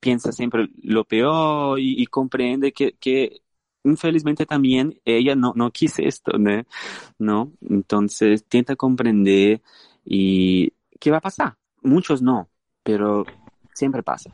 [0.00, 3.42] piensa siempre lo peor y, comprende que
[3.84, 6.32] infelizmente también ella no, no quise esto,
[7.18, 7.52] ¿no?
[7.68, 9.60] Entonces, intenta comprender
[10.04, 11.54] y ¿qué va a pasar?
[11.82, 12.48] Muchos no,
[12.82, 13.24] pero
[13.72, 14.30] siempre pasa.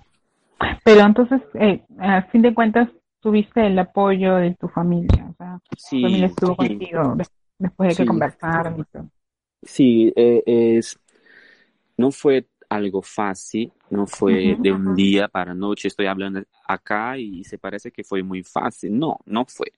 [0.84, 2.88] Pero entonces, eh, a fin de cuentas,
[3.20, 7.16] tuviste el apoyo de tu familia, o sea, tu familia estuvo contigo
[7.58, 9.08] después de que conversaron y todo.
[9.62, 10.98] Sí, eh, es,
[11.96, 17.44] no fue algo fácil, no fue de un día para noche, estoy hablando acá y
[17.44, 19.72] se parece que fue muy fácil, no, no fue.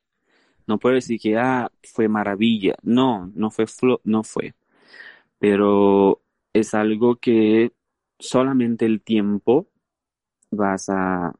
[0.67, 3.67] No puedo decir que ah, fue maravilla, no, no fue,
[4.05, 4.55] no fue.
[5.39, 6.23] Pero
[6.53, 7.73] es algo que
[8.19, 9.69] solamente el tiempo
[10.51, 11.33] vas a,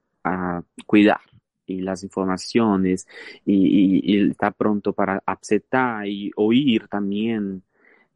[0.87, 1.21] cuidar
[1.67, 3.07] y las informaciones
[3.45, 7.63] y, y, está pronto para aceptar y oír también.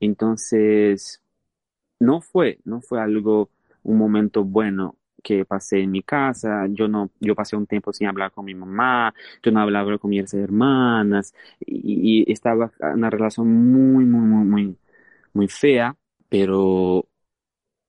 [0.01, 1.23] Entonces,
[2.01, 3.51] no fue, no fue algo,
[3.83, 8.09] un momento bueno que pasé en mi casa, yo no, yo pasé un tiempo sin
[8.09, 14.05] hablar con mi mamá, yo no hablaba con mis hermanas y, estaba una relación muy,
[14.05, 14.77] muy, muy, muy,
[15.35, 15.97] muy fea,
[16.29, 17.07] pero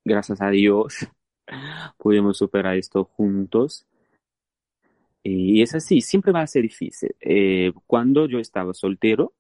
[0.06, 1.08] gracias a Dios
[1.98, 3.88] pudimos superar esto juntos.
[5.24, 7.16] Y es así, siempre va a ser difícil.
[7.20, 9.34] Eh, cuando yo estaba soltero,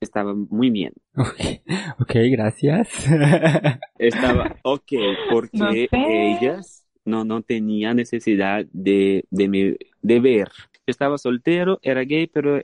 [0.00, 0.94] estaba muy bien.
[2.00, 2.88] Ok, gracias.
[3.98, 4.92] Estaba ok,
[5.30, 10.48] porque ellas no, no tenían necesidad de, de, de ver.
[10.86, 12.62] estaba soltero, era gay, pero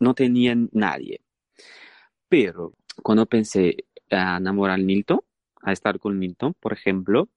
[0.00, 1.20] no tenía nadie.
[2.28, 5.20] Pero cuando pensé a enamorar a Milton,
[5.62, 7.28] a estar con Milton, por ejemplo,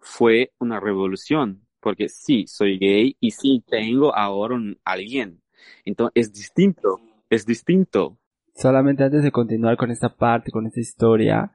[0.00, 5.42] fue una revolución, porque sí, soy gay y sí tengo ahora un, alguien.
[5.84, 8.18] Entonces es distinto, es distinto
[8.56, 11.52] solamente antes de continuar con esta parte, con esta historia,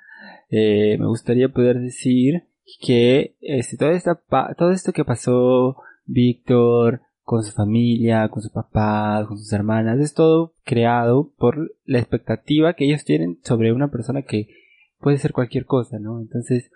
[0.50, 2.44] eh, me gustaría poder decir
[2.80, 4.22] que este, todo, esta,
[4.58, 10.14] todo esto que pasó Víctor con su familia, con su papá, con sus hermanas, es
[10.14, 14.50] todo creado por la expectativa que ellos tienen sobre una persona que
[15.00, 16.20] puede ser cualquier cosa, ¿no?
[16.20, 16.72] Entonces,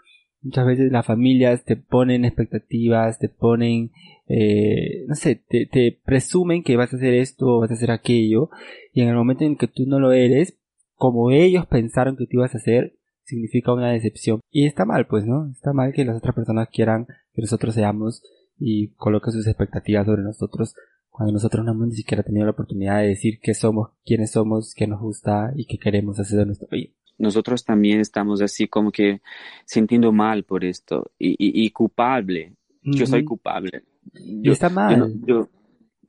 [0.45, 3.91] muchas veces las familias te ponen expectativas, te ponen
[4.27, 7.91] eh, no sé, te, te, presumen que vas a hacer esto o vas a hacer
[7.91, 8.49] aquello,
[8.93, 10.57] y en el momento en que tú no lo eres,
[10.95, 14.39] como ellos pensaron que tú ibas a hacer, significa una decepción.
[14.49, 15.49] Y está mal, pues, ¿no?
[15.51, 18.23] Está mal que las otras personas quieran que nosotros seamos
[18.57, 20.75] y coloquen sus expectativas sobre nosotros
[21.09, 24.73] cuando nosotros no hemos ni siquiera tenido la oportunidad de decir qué somos, quiénes somos,
[24.75, 26.91] qué nos gusta y qué queremos hacer de nuestro vida.
[27.17, 29.21] Nosotros también estamos así como que
[29.65, 32.53] sintiendo mal por esto y, y, culpable.
[32.83, 35.13] Yo soy culpable y está mal.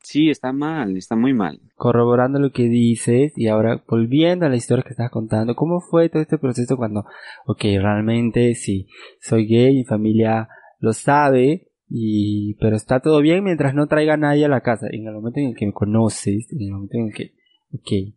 [0.03, 1.61] sí, está mal, está muy mal.
[1.75, 6.09] Corroborando lo que dices y ahora volviendo a la historia que estás contando, ¿cómo fue
[6.09, 7.05] todo este proceso cuando,
[7.47, 8.89] ok, realmente sí,
[9.21, 10.49] soy gay, mi familia
[10.81, 14.87] lo sabe, y, pero está todo bien mientras no traiga a nadie a la casa.
[14.91, 17.33] En el momento en el que me conoces, en el momento en el que,
[17.73, 18.16] ok,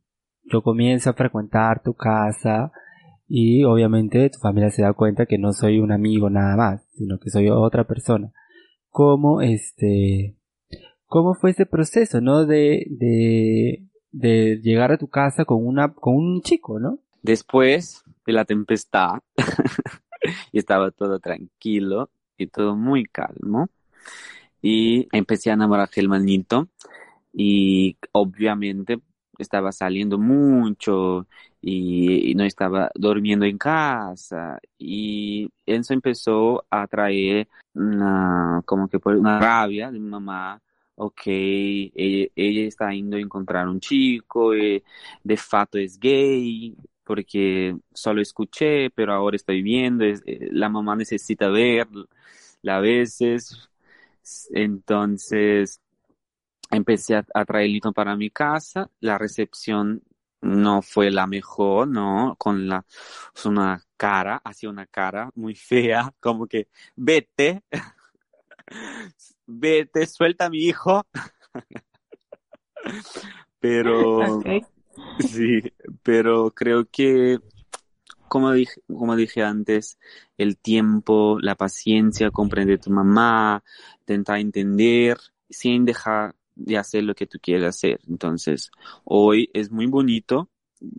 [0.52, 2.72] yo comienzo a frecuentar tu casa,
[3.28, 7.20] y obviamente tu familia se da cuenta que no soy un amigo nada más, sino
[7.20, 8.34] que soy otra persona
[8.90, 10.36] cómo este
[11.06, 12.46] cómo fue ese proceso, ¿no?
[12.46, 12.86] De,
[14.12, 17.00] de, llegar a tu casa con una con un chico, ¿no?
[17.22, 19.20] Después de la tempestad
[20.52, 23.70] y estaba todo tranquilo y todo muy calmo
[24.62, 26.68] y empecé a enamorar del manito
[27.34, 29.00] y obviamente
[29.44, 31.28] estaba saliendo mucho
[31.62, 34.60] y, no estaba durmiendo en casa.
[34.78, 40.62] Y eso empezó a traer una, como que una rabia de mi mamá.
[40.96, 44.84] Ok, ella, está yendo a encontrar un chico, eh,
[45.24, 46.76] de fato es gay,
[47.06, 50.20] porque solo escuché, pero ahora estoy viendo, eh,
[50.52, 52.06] la mamá necesita verla
[52.68, 53.70] a veces,
[54.52, 55.80] entonces
[56.72, 60.04] empecé a, a traer Lito para mi casa, la recepción
[60.42, 62.36] no fue la mejor, ¿no?
[62.38, 62.86] Con la,
[63.46, 67.64] una cara, hacía una cara muy fea, como que, vete,
[69.46, 71.06] vete, suelta a mi hijo.
[73.60, 74.42] pero,
[75.20, 75.62] sí,
[76.04, 77.40] pero creo que,
[78.28, 79.98] como dije, como dije antes,
[80.38, 83.64] el tiempo, la paciencia, comprender tu mamá,
[84.00, 85.18] intentar entender,
[85.50, 88.00] sin dejar de hacer lo que tú quieres hacer.
[88.08, 88.72] Entonces,
[89.06, 90.50] hoy es muy bonito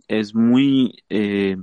[0.07, 1.57] es muy eh,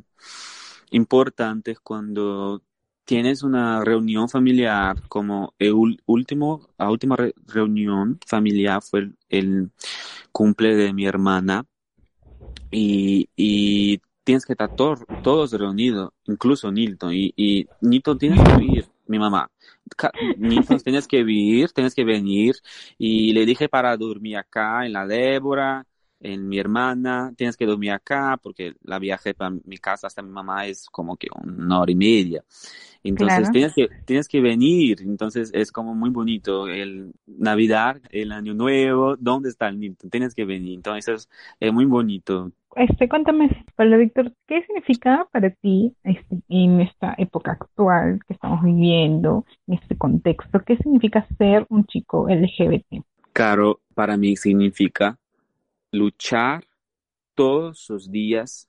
[0.91, 2.63] importante cuando
[3.05, 9.71] tienes una reunión familiar, como el último, la última reunión familiar fue el,
[10.33, 11.65] cumple de mi hermana.
[12.71, 18.87] Y, y tienes que estar todos reunidos, incluso Nilton, y, y Nilton tienes que ir,
[19.09, 19.51] mi mamá.
[20.85, 22.57] Tienes que vivir, tienes que venir,
[22.99, 25.85] y le dije para dormir acá en la Débora,
[26.21, 30.31] en mi hermana, tienes que dormir acá porque la viaje para mi casa hasta mi
[30.31, 32.45] mamá es como que una hora y media.
[33.09, 38.55] Entonces tienes que tienes que venir, entonces es como muy bonito el Navidad, el Año
[38.55, 39.97] Nuevo, ¿dónde está el niño?
[40.11, 41.29] Tienes que venir, entonces
[41.61, 42.53] es muy bonito.
[42.77, 48.63] Este, cuéntame, Pablo Víctor, ¿qué significa para ti este, en esta época actual que estamos
[48.63, 53.05] viviendo, en este contexto, qué significa ser un chico LGBT?
[53.33, 55.19] Claro, para mí significa
[55.91, 56.65] luchar
[57.35, 58.69] todos los días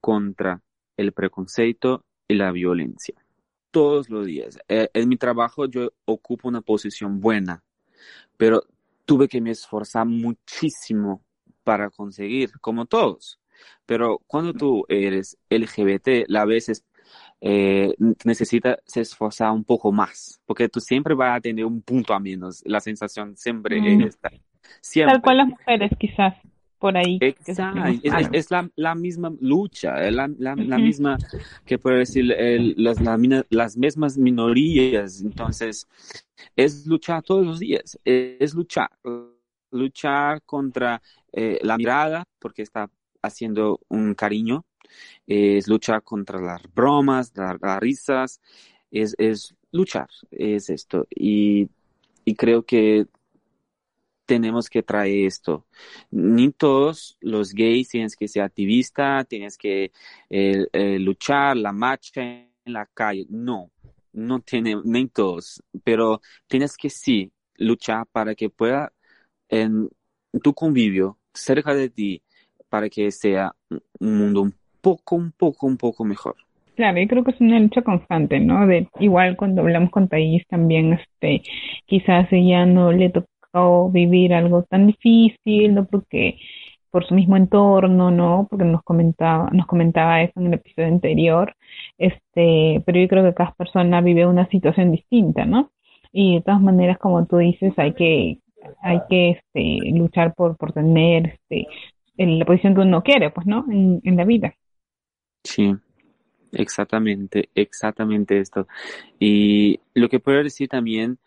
[0.00, 0.62] contra
[0.96, 3.14] el preconceito y la violencia.
[3.70, 4.58] Todos los días.
[4.68, 7.62] Eh, en mi trabajo yo ocupo una posición buena,
[8.36, 8.62] pero
[9.04, 11.22] tuve que me esforzar muchísimo
[11.64, 13.40] para conseguir, como todos.
[13.86, 16.84] Pero cuando tú eres LGBT, la veces
[17.40, 22.20] eh, necesitas esforzar un poco más, porque tú siempre vas a tener un punto a
[22.20, 22.62] menos.
[22.64, 24.02] La sensación siempre mm.
[24.02, 24.30] está
[24.94, 26.34] Tal cual las mujeres, quizás,
[26.78, 27.18] por ahí.
[27.20, 27.82] Exacto.
[28.32, 31.18] Es, la, misma lucha, es la, misma,
[31.64, 32.34] que puedo decir,
[32.76, 32.98] las,
[33.50, 35.20] las mismas minorías.
[35.20, 35.88] Entonces,
[36.56, 38.90] es luchar todos los días, es luchar,
[39.70, 42.90] luchar contra eh, la mirada, porque está
[43.22, 44.64] haciendo un cariño,
[45.26, 48.40] es luchar contra las bromas, las, risas,
[48.90, 51.06] es, es luchar, es esto.
[51.10, 51.68] Y,
[52.24, 53.06] y creo que
[54.28, 55.64] tenemos que traer esto.
[56.10, 59.90] Ni todos los gays tienes que ser activista, tienes que
[60.28, 63.24] eh, eh, luchar la marcha en la calle.
[63.30, 63.70] No,
[64.12, 68.92] no tiene, ni todos, pero tienes que sí luchar para que pueda
[69.48, 69.88] en
[70.42, 72.22] tu convivio cerca de ti,
[72.68, 73.54] para que sea
[73.98, 76.36] un mundo un poco, un poco, un poco mejor.
[76.76, 78.66] Claro, yo creo que es una lucha constante, ¿no?
[78.66, 81.42] De igual cuando hablamos con Thais también, este,
[81.86, 83.10] quizás ella no le
[83.58, 85.86] toca vivir algo tan difícil, ¿no?
[85.86, 86.38] Porque
[86.90, 88.46] por su mismo entorno, ¿no?
[88.50, 91.54] Porque nos comentaba, nos comentaba eso en el episodio anterior,
[91.98, 95.70] este, pero yo creo que cada persona vive una situación distinta, ¿no?
[96.12, 98.38] Y de todas maneras, como tú dices, hay que,
[98.82, 101.66] hay que este, luchar por, por tener este,
[102.16, 103.66] la posición que uno quiere, pues, ¿no?
[103.68, 104.54] En la vida.
[105.44, 105.74] Sí,
[106.52, 108.66] exactamente, exactamente esto.
[109.20, 111.18] Y lo que puedo decir también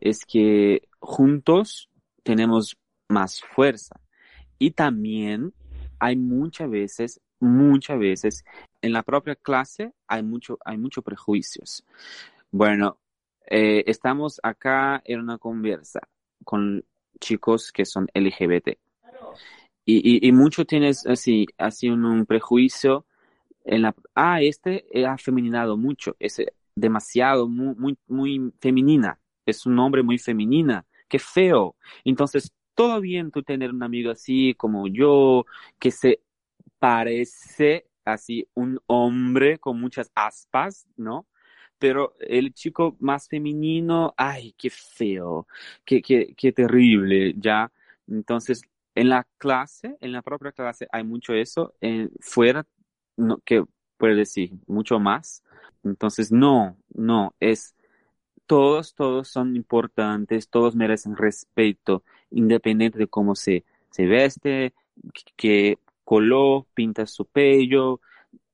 [0.00, 1.88] es que juntos
[2.22, 2.76] tenemos
[3.08, 4.00] más fuerza.
[4.58, 5.54] Y también
[5.98, 8.44] hay muchas veces, muchas veces,
[8.82, 11.84] en la propia clase hay mucho, hay muchos prejuicios.
[12.50, 12.98] Bueno,
[13.46, 16.00] eh, estamos acá en una conversa
[16.44, 16.84] con
[17.20, 18.78] chicos que son LGBT.
[19.84, 23.06] Y, y, mucho tienes así, así un, prejuicio
[23.64, 26.42] en la, ah, este ha feminizado mucho, es
[26.74, 29.18] demasiado, muy, muy, muy femenina
[29.50, 31.76] es un hombre muy femenina, qué feo.
[32.04, 35.44] Entonces, todo bien tú tener un amigo así como yo,
[35.78, 36.20] que se
[36.78, 41.26] parece así un hombre con muchas aspas, ¿no?
[41.78, 45.46] Pero el chico más femenino, ay, qué feo,
[45.84, 47.70] qué, qué, qué terrible, ya.
[48.08, 48.62] Entonces,
[48.94, 51.74] en la clase, en la propia clase, hay mucho eso.
[51.80, 52.66] En, fuera,
[53.16, 53.64] no, que
[53.96, 55.44] puede decir mucho más.
[55.84, 57.74] Entonces, no, no, es
[58.48, 64.72] todos, todos son importantes, todos merecen respeto, independiente de cómo se, se veste,
[65.36, 68.00] qué color pinta su pelo,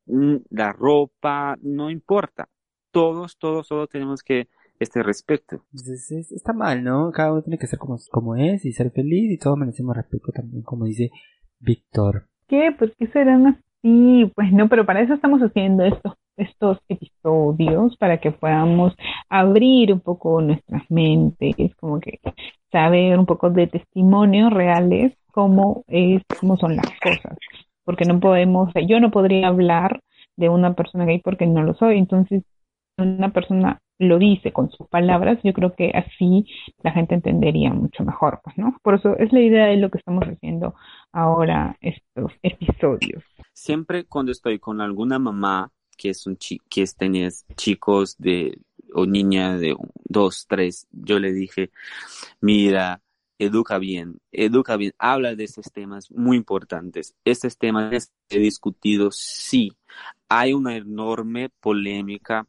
[0.07, 2.49] mm, la ropa, no importa.
[2.91, 4.49] Todos, todos, todos tenemos que
[4.81, 5.65] este respeto.
[5.73, 7.13] está mal, ¿no?
[7.13, 10.33] Cada uno tiene que ser como, como es y ser feliz y todos merecemos respeto
[10.33, 11.11] también, como dice
[11.61, 12.27] Víctor.
[12.49, 12.73] ¿Qué?
[12.77, 14.33] ¿Por qué serán así?
[14.35, 18.95] Pues no, pero para eso estamos haciendo esto estos episodios para que podamos
[19.29, 22.21] abrir un poco nuestras mentes, como que
[22.71, 27.37] saber un poco de testimonios reales cómo es, cómo son las cosas,
[27.85, 30.01] porque no podemos, yo no podría hablar
[30.37, 32.45] de una persona gay porque no lo soy, entonces
[32.97, 36.47] una persona lo dice con sus palabras, yo creo que así
[36.83, 38.77] la gente entendería mucho mejor, pues, ¿no?
[38.83, 40.75] Por eso es la idea de lo que estamos haciendo
[41.13, 43.23] ahora estos episodios.
[43.53, 48.59] Siempre cuando estoy con alguna mamá que es un que es, tenés chicos de
[48.95, 51.71] o niña de dos, tres, yo le dije,
[52.41, 53.03] mira,
[53.39, 57.15] educa bien, educa bien, habla de estos temas muy importantes.
[57.25, 59.73] Estos temas he discutido, sí.
[60.29, 62.47] Hay una enorme polémica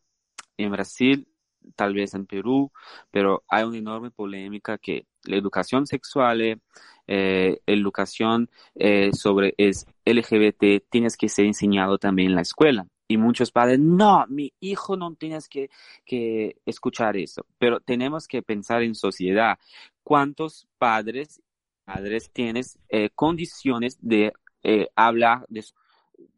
[0.58, 1.28] en Brasil,
[1.76, 2.72] tal vez en Perú,
[3.12, 6.60] pero hay una enorme polémica que la educación sexual,
[7.08, 12.88] eh, educación eh, sobre es LGBT, tienes que ser enseñado también en la escuela.
[13.08, 15.70] Y muchos padres, no, mi hijo no tienes que,
[16.06, 17.46] que escuchar eso.
[17.60, 19.60] Pero tenemos que pensar en sociedad.
[20.04, 21.42] ¿Cuántos padres,
[21.84, 24.34] padres tienes eh, condiciones de
[24.64, 25.64] eh, hablar de,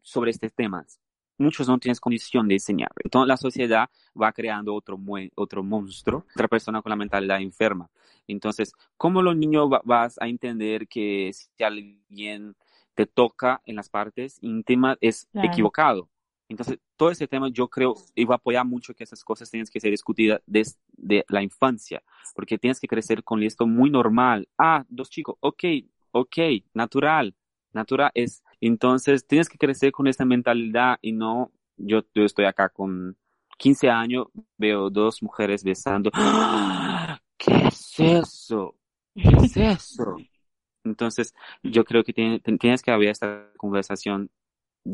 [0.02, 1.00] sobre estos temas?
[1.38, 2.90] Muchos no tienes condición de enseñar.
[3.02, 3.88] Entonces la sociedad
[4.20, 4.98] va creando otro,
[5.36, 7.88] otro monstruo, otra persona con la mentalidad enferma.
[8.26, 12.56] Entonces, ¿cómo los niños vas a entender que si alguien
[12.94, 16.10] te toca en las partes íntimas es equivocado?
[16.48, 19.66] Entonces, todo ese tema yo creo y voy a apoyar mucho que esas cosas tienen
[19.70, 22.02] que ser discutidas desde la infancia,
[22.34, 24.48] porque tienes que crecer con esto muy normal.
[24.56, 25.64] Ah, dos chicos, ok,
[26.12, 26.36] ok,
[26.72, 27.34] natural,
[27.72, 28.42] natural es.
[28.60, 33.16] Entonces, tienes que crecer con esta mentalidad y no, yo, yo estoy acá con
[33.58, 36.10] 15 años, veo dos mujeres besando.
[36.14, 37.20] ¡Ah!
[37.36, 38.74] ¿Qué es eso?
[39.14, 40.16] ¿Qué es eso?
[40.84, 44.30] Entonces, yo creo que tienes que haber esta conversación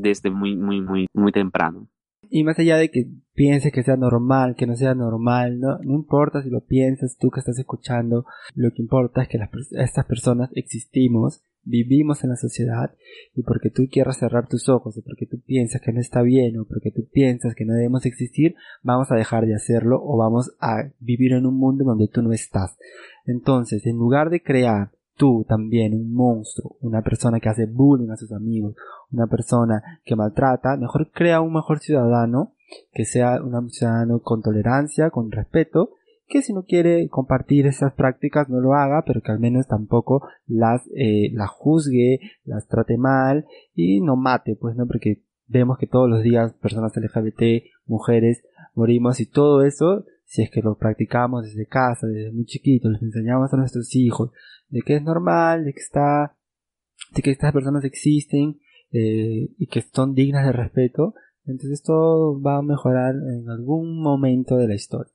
[0.00, 1.88] desde muy, muy, muy, muy temprano.
[2.30, 5.94] Y más allá de que pienses que sea normal, que no sea normal, no, no
[5.94, 8.24] importa si lo piensas tú que estás escuchando,
[8.54, 12.94] lo que importa es que las, estas personas existimos, vivimos en la sociedad
[13.34, 16.58] y porque tú quieras cerrar tus ojos o porque tú piensas que no está bien
[16.58, 20.54] o porque tú piensas que no debemos existir, vamos a dejar de hacerlo o vamos
[20.60, 22.76] a vivir en un mundo donde tú no estás.
[23.26, 28.16] Entonces, en lugar de crear tú también, un monstruo, una persona que hace bullying a
[28.16, 28.74] sus amigos,
[29.12, 32.54] una persona que maltrata, mejor crea un mejor ciudadano,
[32.92, 35.90] que sea un ciudadano con tolerancia, con respeto,
[36.26, 40.26] que si no quiere compartir esas prácticas no lo haga, pero que al menos tampoco
[40.46, 45.86] las, eh, las juzgue, las trate mal y no mate, pues no, porque vemos que
[45.86, 48.42] todos los días personas LGBT, mujeres,
[48.74, 53.02] morimos y todo eso, si es que lo practicamos desde casa, desde muy chiquitos, les
[53.02, 54.30] enseñamos a nuestros hijos,
[54.74, 56.34] de que es normal, de que está,
[57.14, 58.58] de que estas personas existen
[58.92, 61.14] eh, y que son dignas de respeto,
[61.46, 65.12] entonces todo va a mejorar en algún momento de la historia.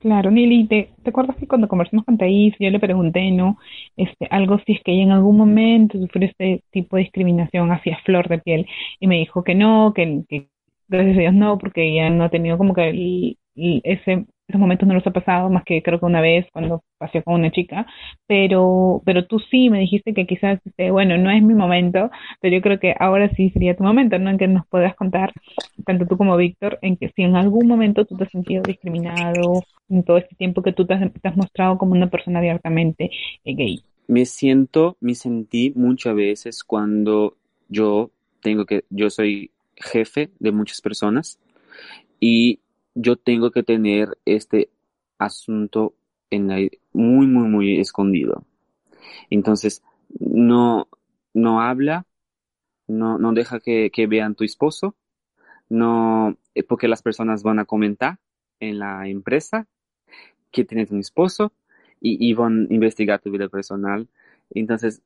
[0.00, 3.58] Claro, Nili, ¿te, ¿te acuerdas que cuando conversamos con Thais, yo le pregunté, ¿no?
[3.96, 7.98] Este, algo si es que ella en algún momento sufrió este tipo de discriminación hacia
[8.04, 8.66] flor de piel,
[8.98, 10.48] y me dijo que no, que, que
[10.88, 14.86] gracias a Dios no, porque ella no ha tenido como que el, ese esos momentos
[14.86, 17.86] no los ha pasado más que creo que una vez cuando pasé con una chica,
[18.26, 22.56] pero, pero tú sí me dijiste que quizás, este, bueno, no es mi momento, pero
[22.56, 24.30] yo creo que ahora sí sería tu momento, ¿no?
[24.30, 25.32] En que nos puedas contar,
[25.86, 29.64] tanto tú como Víctor, en que si en algún momento tú te has sentido discriminado
[29.88, 33.10] en todo este tiempo que tú te has, mostrado como una persona abiertamente
[33.44, 33.80] eh, gay.
[34.06, 37.36] Me siento, me sentí muchas veces cuando
[37.68, 38.10] yo
[38.42, 41.38] tengo que, yo soy jefe de muchas personas
[42.18, 42.58] y
[42.94, 44.70] yo tengo que tener este
[45.18, 45.94] asunto
[46.30, 46.48] en
[46.92, 48.44] muy, muy, muy escondido.
[49.30, 49.82] Entonces,
[50.18, 50.88] no,
[51.34, 52.06] no habla,
[52.86, 54.96] no, no deja que, que vean tu esposo,
[55.68, 58.18] no, eh, porque las personas van a comentar
[58.60, 59.66] en la empresa
[60.50, 61.52] que tienes un esposo
[62.00, 64.08] y, y van a investigar tu vida personal.
[64.50, 65.02] Entonces,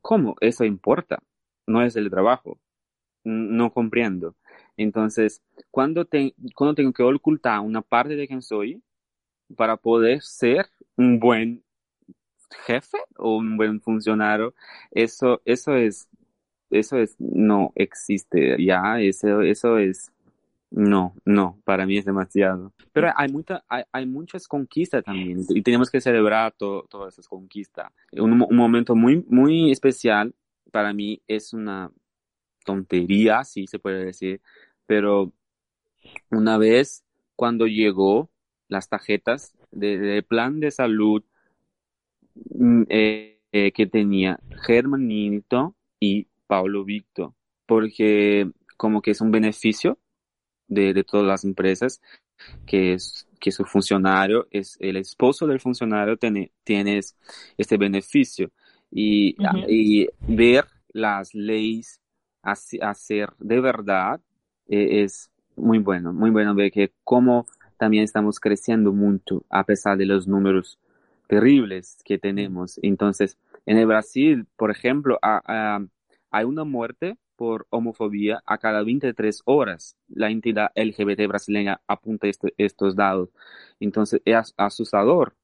[0.00, 0.36] ¿cómo?
[0.40, 1.22] Eso importa.
[1.66, 2.58] No es el trabajo.
[3.24, 4.36] No comprendo.
[4.76, 6.06] Entonces, cuando,
[6.54, 8.82] cuando tengo que ocultar una parte de quien soy
[9.56, 10.66] para poder ser
[10.96, 11.62] un buen
[12.66, 14.54] jefe o un buen funcionario,
[14.90, 16.08] eso, eso es,
[16.70, 20.12] eso es, no existe ya, eso, eso es,
[20.70, 22.72] no, no, para mí es demasiado.
[22.92, 27.90] Pero hay, mucha, hay, muchas conquistas también y tenemos que celebrar todas esas conquistas.
[28.12, 30.34] Un, un, momento muy, muy especial
[30.70, 31.90] para mí es una
[32.64, 34.42] tontería, si se puede decir,
[34.86, 35.32] pero
[36.30, 38.30] una vez cuando llegó
[38.68, 41.22] las tarjetas de, plan de salud
[42.34, 47.34] mm, eh, eh, que tenía Germanito y Pablo Víctor,
[47.66, 49.98] porque como que es un beneficio
[50.68, 52.00] de, todas las empresas
[52.66, 57.00] que es que su funcionario es el esposo del funcionario tiene, tiene
[57.56, 58.50] este beneficio.
[58.90, 59.36] Y,
[59.68, 62.00] y ver las leyes
[62.42, 64.20] hacer de verdad
[64.68, 67.46] eh, es muy bueno, muy bueno ver que como
[67.78, 70.78] también estamos creciendo mucho a pesar de los números
[71.28, 72.78] terribles que tenemos.
[72.82, 79.96] Entonces, en el Brasil, por ejemplo, hay una muerte por homofobia a cada 23 horas.
[80.08, 83.28] La entidad LGBT brasileña apunta este, estos datos.
[83.80, 85.34] Entonces, es asustador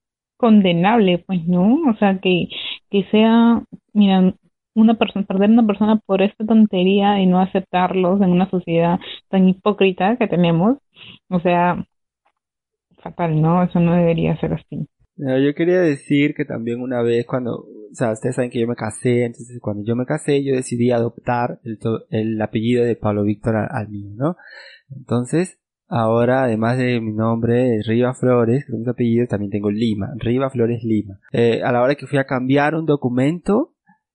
[0.43, 1.89] condenable, pues, ¿no?
[1.89, 2.49] O sea, que,
[2.91, 3.63] que sea,
[3.93, 4.35] mira,
[4.75, 8.99] una persona, perder una persona por esta tontería y no aceptarlos en una sociedad
[9.29, 10.79] tan hipócrita que tenemos,
[11.29, 11.85] o sea,
[13.03, 13.63] fatal, ¿no?
[13.63, 14.87] Eso no debería ser así.
[15.17, 18.77] yo quería decir que también una vez cuando, o sea, ustedes saben que yo me
[18.77, 21.79] casé, entonces cuando yo me casé yo decidí adoptar el,
[22.11, 24.37] el apellido de Pablo Víctor al, mío, ¿no?
[24.95, 25.59] Entonces,
[25.89, 30.83] ahora además de mi nombre, Riva Flores, que mi apellido, también tengo Lima, Riva Flores
[30.85, 31.19] Lima.
[31.33, 33.72] Eh, a la hora que fui a cambiar un documento,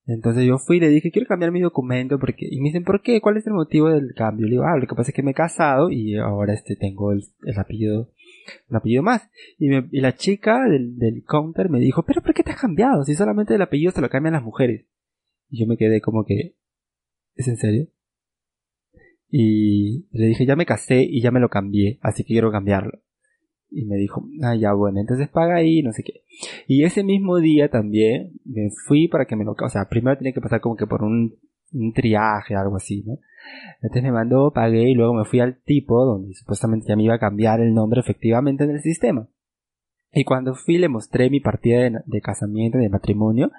[0.08, 3.02] entonces yo fui y le dije, quiero cambiar mi documento porque, y me dicen, ¿por
[3.02, 3.20] qué?
[3.20, 4.46] ¿Cuál es el motivo del cambio?
[4.46, 7.12] Le digo, ah, lo que pasa es que me he casado y ahora este tengo
[7.12, 7.24] el,
[7.58, 8.14] apellido,
[8.70, 9.30] un apellido más.
[9.58, 13.04] Y, y la chica del, del, counter me dijo, pero ¿por qué te has cambiado?
[13.04, 14.86] Si solamente el apellido se lo cambian las mujeres.
[15.50, 16.56] Y yo me quedé como que,
[17.36, 17.88] ¿es en serio?
[19.30, 23.02] Y le dije, ya me casé y ya me lo cambié, así que quiero cambiarlo.
[23.70, 26.24] Y me dijo, ah, ya bueno, entonces paga ahí, no sé qué.
[26.68, 30.34] Y ese mismo día también me fui para que me lo, o sea, primero tenía
[30.34, 31.36] que pasar como que por un,
[31.74, 33.20] un triaje, algo así, ¿no?
[33.82, 37.16] Entonces me mandó, pagué y luego me fui al tipo donde supuestamente ya me iba
[37.16, 39.28] a cambiar el nombre efectivamente en el sistema.
[40.14, 43.52] Y cuando fui le mostré mi partida de, casamiento, de matrimonio.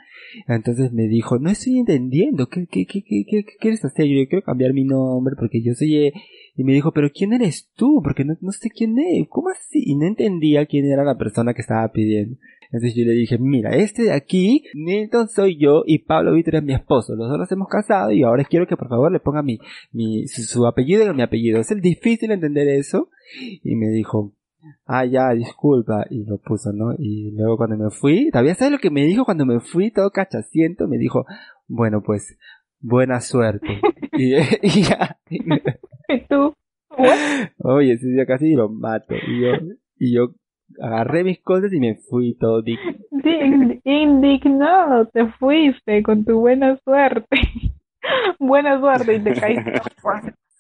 [0.47, 4.07] Entonces me dijo, no estoy entendiendo, ¿qué, qué, qué, qué, qué quieres hacer?
[4.07, 5.97] Yo quiero cambiar mi nombre porque yo soy...
[5.97, 6.13] Eh,
[6.59, 8.01] y me dijo, pero ¿quién eres tú?
[8.03, 9.29] Porque no, no sé quién es.
[9.29, 9.81] ¿Cómo así?
[9.87, 12.37] Y no entendía quién era la persona que estaba pidiendo.
[12.73, 16.65] Entonces yo le dije, mira, este de aquí, Nilton soy yo y Pablo Víctor es
[16.65, 17.15] mi esposo.
[17.15, 19.61] Los dos nos hemos casado y ahora quiero que por favor le ponga mi,
[19.93, 21.61] mi, su, apellido en mi apellido.
[21.61, 23.09] Es el difícil entender eso.
[23.63, 24.33] Y me dijo,
[24.85, 26.07] ah, ya, disculpa.
[26.11, 26.93] Y lo puso, ¿no?
[26.99, 30.11] Y luego cuando me fui, todavía sabes lo que me dijo cuando me fui, todo
[30.11, 31.25] cachaciento, me dijo,
[31.69, 32.37] bueno, pues,
[32.81, 33.81] buena suerte.
[34.13, 35.19] y, y ya.
[35.29, 36.55] ¿Y tú?
[37.59, 39.15] Oye, si yo casi lo mato.
[39.15, 39.49] Y yo,
[39.99, 40.35] y yo
[40.81, 42.93] agarré mis cosas y me fui todo digno.
[43.85, 47.37] indignado, te fuiste con tu buena suerte.
[48.39, 49.73] buena suerte y te caíste.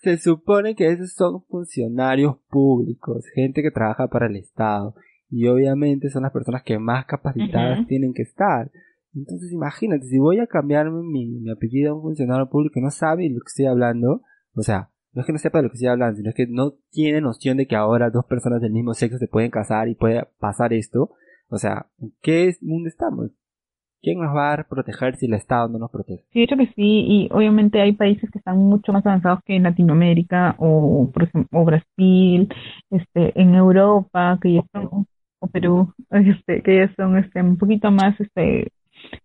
[0.00, 4.94] Se supone que esos son funcionarios públicos, gente que trabaja para el Estado.
[5.30, 8.70] Y obviamente son las personas que más capacitadas tienen que estar.
[9.14, 13.28] Entonces imagínate, si voy a cambiarme mi, apellido a un funcionario público que no sabe
[13.28, 14.22] lo que estoy hablando,
[14.54, 16.46] o sea, no es que no sepa de lo que estoy hablando, sino es que
[16.46, 19.94] no tiene noción de que ahora dos personas del mismo sexo se pueden casar y
[19.94, 21.10] puede pasar esto.
[21.48, 23.30] O sea, ¿en qué mundo estamos?
[24.00, 26.24] ¿Quién nos va a proteger si el Estado no nos protege?
[26.30, 29.56] Sí, de hecho que sí, y obviamente hay países que están mucho más avanzados que
[29.56, 32.48] en Latinoamérica o, por ejemplo, o Brasil,
[32.90, 35.06] este, en Europa, que ya son,
[35.40, 38.68] o Perú, este, que ya son este, un poquito más este,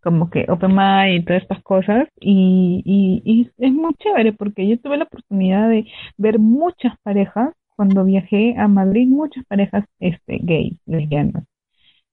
[0.04, 2.08] como que Open Mind y todas estas cosas.
[2.20, 5.88] Y, y, es muy chévere porque yo tuve la oportunidad de
[6.18, 11.46] ver muchas parejas cuando viajé a Madrid, muchas parejas este, gays, lesbianas,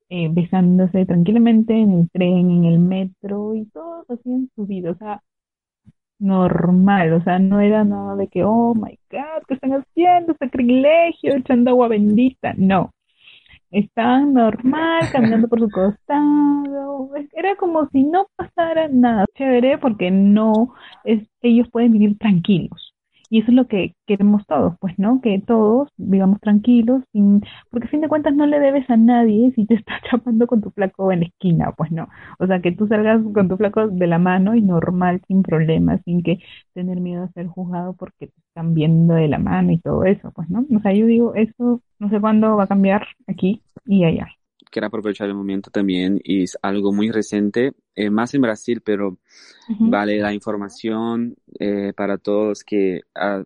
[0.09, 4.97] eh, besándose tranquilamente en el tren, en el metro y todos hacían su vida, o
[4.97, 5.23] sea,
[6.19, 10.35] normal, o sea, no era nada de que, oh my God, ¿qué están haciendo?
[10.39, 12.93] Sacrilegio, echando agua bendita, no,
[13.71, 17.11] Estaban normal, caminando por su costado.
[17.33, 19.27] Era como si no pasara nada.
[19.35, 22.90] Chévere porque no, es, ellos pueden vivir tranquilos.
[23.31, 25.21] Y eso es lo que queremos todos, pues, ¿no?
[25.23, 29.53] Que todos vivamos tranquilos, sin, porque a fin de cuentas no le debes a nadie
[29.55, 32.09] si te estás chapando con tu flaco en la esquina, pues no.
[32.39, 36.03] O sea, que tú salgas con tu flaco de la mano y normal, sin problemas,
[36.05, 36.41] sin que
[36.75, 40.33] tener miedo a ser juzgado porque te están viendo de la mano y todo eso,
[40.33, 40.67] pues, ¿no?
[40.77, 44.29] O sea, yo digo, eso no sé cuándo va a cambiar aquí y allá
[44.71, 49.19] quiero aprovechar el momento también y es algo muy reciente, eh, más en Brasil, pero
[49.79, 53.43] vale la información eh, para todos que, ah,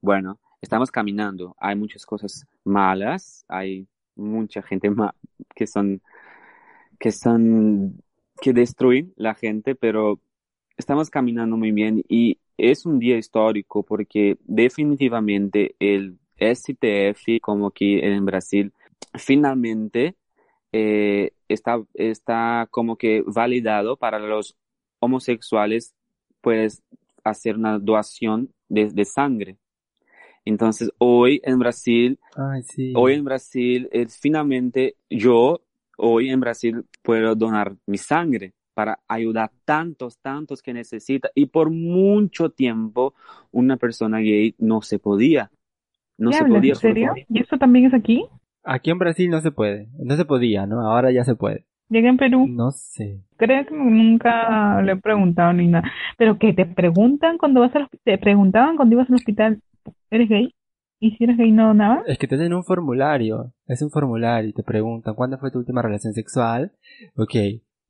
[0.00, 3.86] bueno, estamos caminando, hay muchas cosas malas, hay
[4.16, 4.90] mucha gente
[5.54, 6.02] que son,
[6.98, 8.02] que son,
[8.40, 10.20] que destruyen la gente, pero
[10.76, 17.98] estamos caminando muy bien y es un día histórico porque definitivamente el STF, como aquí
[17.98, 18.72] en Brasil,
[19.14, 20.16] finalmente
[20.78, 24.58] eh, está, está como que validado para los
[25.00, 25.94] homosexuales,
[26.42, 26.82] puedes
[27.24, 29.56] hacer una doación de, sangre.
[30.44, 32.18] Entonces, hoy en Brasil,
[32.94, 35.62] hoy en Brasil, es finalmente yo,
[35.96, 41.30] hoy en Brasil, puedo donar mi sangre para ayudar a tantos, tantos que necesita.
[41.34, 43.14] Y por mucho tiempo,
[43.50, 45.50] una persona gay no se podía.
[46.18, 46.74] No se podía.
[46.74, 47.14] ¿En serio?
[47.30, 48.26] ¿Y eso también es aquí?
[48.66, 50.80] Aquí en Brasil no se puede, no se podía, ¿no?
[50.80, 51.64] Ahora ya se puede.
[51.88, 52.46] Llega en Perú.
[52.48, 53.20] No sé.
[53.36, 55.88] Creo que nunca le he preguntado ni nada.
[56.18, 59.62] Pero que te preguntan cuando vas al hospital, te preguntaban cuando ibas al hospital,
[60.10, 60.52] ¿eres gay?
[60.98, 62.02] ¿Y si eres gay no donabas?
[62.08, 65.58] Es que te hacen un formulario, es un formulario y te preguntan ¿cuándo fue tu
[65.58, 66.72] última relación sexual?
[67.14, 67.34] Ok,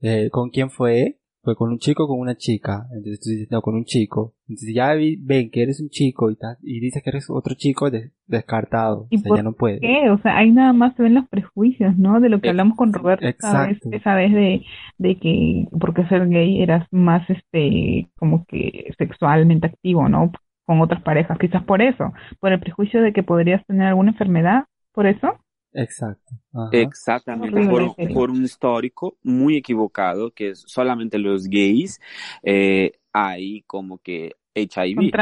[0.03, 1.18] eh, ¿con quién fue?
[1.47, 2.88] Fue con un chico con una chica.
[2.90, 4.34] Entonces tú dices, no, con un chico.
[4.49, 7.88] Entonces ya ven que eres un chico y, y dices que eres otro chico
[8.26, 9.07] descartado.
[9.11, 9.78] ¿Y o sea, ya no puede.
[9.78, 10.11] qué?
[10.11, 12.18] O sea, ahí nada más se ven los prejuicios, ¿no?
[12.18, 13.90] De lo que hablamos con Roberto Exacto.
[13.92, 14.64] esa vez, de,
[14.99, 20.32] de que porque ser gay eras más, este, como que sexualmente activo, ¿no?
[20.64, 21.38] Con otras parejas.
[21.38, 22.12] Quizás por eso.
[22.40, 24.64] Por el prejuicio de que podrías tener alguna enfermedad.
[24.92, 25.38] ¿Por eso?
[25.77, 26.35] Exacto.
[26.72, 27.68] Exactamente,
[28.14, 32.01] por, un histórico muy equivocado, que es solamente los gays,
[32.43, 35.12] eh, hay como que HIV.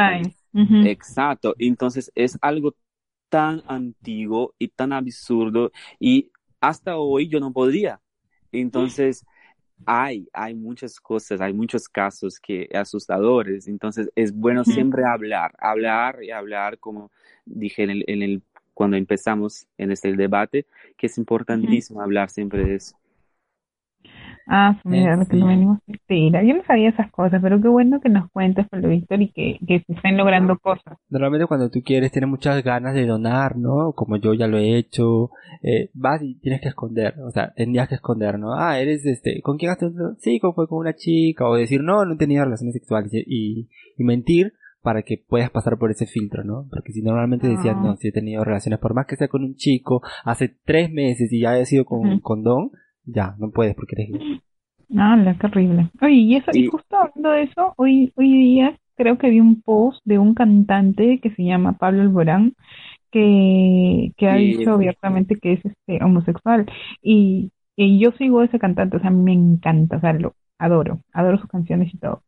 [0.87, 2.77] Exacto, entonces es algo
[3.29, 6.31] tan antiguo y tan absurdo y
[6.61, 8.01] hasta hoy yo no podría.
[8.53, 9.27] Entonces,
[9.85, 13.67] hay, hay muchas cosas, hay muchos casos que asustadores.
[13.67, 17.11] Entonces, es bueno siempre hablar, hablar y hablar, como
[17.45, 18.43] dije en el, en el
[18.75, 20.67] cuando empezamos en este debate,
[20.99, 22.97] que es importantísimo hablar siempre de eso.
[24.47, 28.01] Ah, mira, lo que no venimos a Yo no sabía esas cosas, pero qué bueno
[28.01, 30.99] que nos cuentes, Pablo Víctor, y que, que se estén logrando cosas.
[31.09, 33.93] Normalmente cuando tú quieres, tienes muchas ganas de donar, ¿no?
[33.93, 35.31] Como yo ya lo he hecho,
[35.63, 38.53] eh, vas y tienes que esconder, o sea, tendrías que esconder, ¿no?
[38.55, 40.15] Ah, eres este, ¿con quién has tenido?
[40.19, 44.05] Sí, fue con una chica, o decir, no, no he tenido relaciones sexuales, y, y
[44.05, 44.53] mentir
[44.85, 46.67] para que puedas pasar por ese filtro, ¿no?
[46.71, 49.55] Porque si normalmente decías, no, si he tenido relaciones, por más que sea con un
[49.57, 52.71] chico, hace tres meses y ya haya sido con un condón,
[53.07, 54.41] ya, no puedes porque eres gay.
[54.99, 55.89] Ah, qué horrible.
[56.03, 59.63] Oye, y eso, y justo hablando de eso, hoy, hoy día creo que vi un
[59.63, 62.53] post de un cantante que se llama Pablo Alborán,
[63.11, 66.67] que, que ha dicho abiertamente que es este homosexual.
[67.01, 71.01] Y, y yo sigo a ese cantante, o sea, me encanta, o sea, lo adoro,
[71.15, 72.23] adoro sus canciones y todo.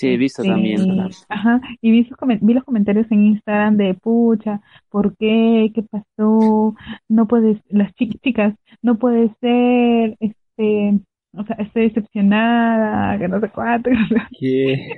[0.00, 0.80] Sí, he visto también.
[1.28, 5.70] Ajá, y vi, vi los comentarios en Instagram de, pucha, ¿por qué?
[5.74, 6.74] ¿Qué pasó?
[7.08, 10.98] No puedes, las chicas, no puede ser, este,
[11.34, 13.90] o sea, estoy decepcionada, que no sé cuánto.
[14.38, 14.88] ¿Qué?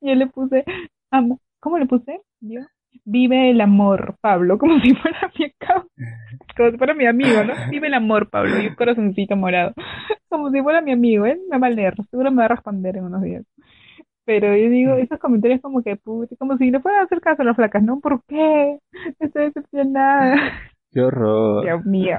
[0.00, 0.64] yo le puse,
[1.58, 2.20] ¿cómo le puse?
[2.40, 2.60] Yo,
[3.04, 5.52] vive el amor, Pablo, como si fuera mi
[6.56, 7.54] como si fuera mi amigo, ¿no?
[7.70, 9.72] Vive el amor, Pablo, y un corazoncito morado,
[10.28, 11.38] como si fuera mi amigo, ¿eh?
[11.50, 13.44] Me va a leer, seguro me va a responder en unos días.
[14.24, 15.98] Pero yo digo, esos comentarios como que,
[16.38, 18.00] como si no fuera hacer caso a las flacas, ¿no?
[18.00, 18.78] ¿Por qué?
[19.18, 20.36] Estoy decepcionada.
[20.92, 21.64] Qué horror.
[21.64, 22.18] Dios mío.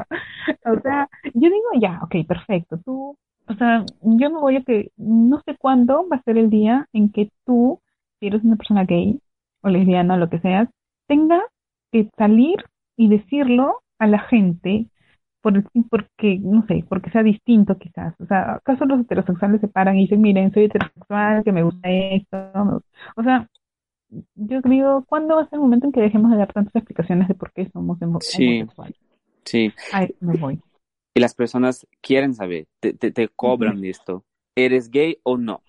[0.65, 2.79] O sea, yo digo, ya, ok, perfecto.
[2.83, 3.15] Tú,
[3.47, 6.87] o sea, yo me voy a que, no sé cuándo va a ser el día
[6.91, 7.79] en que tú,
[8.19, 9.19] si eres una persona gay
[9.61, 10.69] o lesbiana o lo que seas,
[11.07, 11.43] tengas
[11.91, 12.57] que salir
[12.97, 14.87] y decirlo a la gente
[15.43, 18.15] por porque, no sé, porque sea distinto quizás.
[18.19, 21.89] O sea, ¿acaso los heterosexuales se paran y dicen, miren, soy heterosexual, que me gusta
[21.89, 22.81] esto?
[23.17, 23.49] O sea,
[24.35, 27.27] yo digo, ¿cuándo va a ser el momento en que dejemos de dar tantas explicaciones
[27.27, 28.95] de por qué somos homosexuales?
[29.43, 30.61] Sí, Ay, me voy.
[31.13, 34.23] Y las personas quieren saber, te, te, cobran esto.
[34.55, 35.61] ¿Eres gay o no?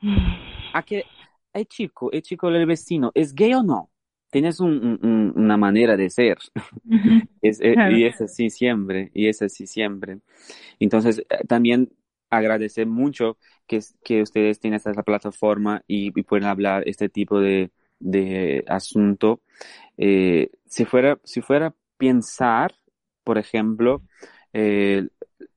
[0.74, 1.04] ¿A qué?
[1.52, 3.91] El chico, el chico del vecino, ¿es gay o no?
[4.32, 6.38] Tienes un, una manera de ser.
[7.42, 10.20] es, eh, Y es así siempre, y es así siempre.
[10.80, 11.92] Entonces, eh, también
[12.30, 18.64] agradecer mucho que, que ustedes tienen esta plataforma y, pueden hablar este tipo de, de
[18.68, 19.42] asunto.
[19.98, 22.74] Eh, si fuera, si fuera pensar,
[23.24, 24.02] por ejemplo,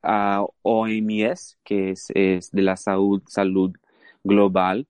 [0.03, 3.71] a OMS, que es, es, de la salud, salud
[4.21, 4.85] global,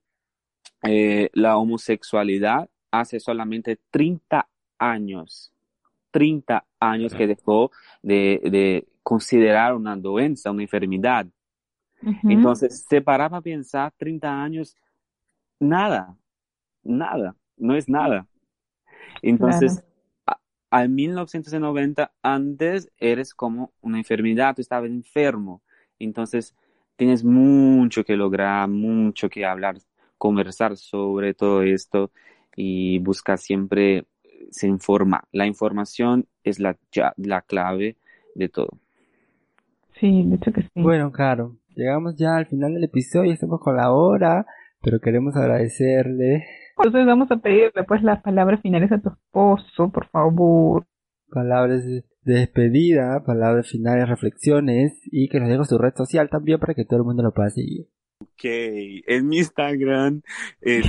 [0.82, 2.68] la homosexualidad
[3.00, 5.52] hace solamente 30 años,
[6.10, 7.70] 30 años que dejó
[8.02, 11.26] de, considerar una doença, una enfermedad.
[12.24, 14.76] Entonces, se paraba a pensar 30 años,
[15.58, 16.16] nada,
[16.82, 18.26] nada, no es nada.
[19.22, 19.84] Entonces,
[20.70, 25.62] al 1990, antes eres como una enfermedad, tú estabas enfermo.
[25.98, 26.54] Entonces,
[26.96, 29.76] tienes mucho que lograr, mucho que hablar,
[30.18, 32.10] conversar sobre todo esto
[32.56, 34.06] y busca siempre,
[34.50, 35.24] se informa.
[35.30, 36.76] La información es la,
[37.16, 37.96] la clave
[38.34, 38.78] de todo.
[40.00, 40.82] Sí, de hecho que sí.
[40.82, 44.46] Bueno, claro, llegamos ya al final del episodio, estamos con la hora,
[44.82, 46.44] pero queremos agradecerle.
[46.76, 50.86] Entonces vamos a pedirle pues las palabras finales a tu esposo, por favor.
[51.30, 56.74] Palabras de despedida, palabras finales, reflexiones y que nos deje su red social también para
[56.74, 57.86] que todo el mundo lo pueda seguir.
[58.18, 60.22] Ok, en mi Instagram
[60.60, 60.86] es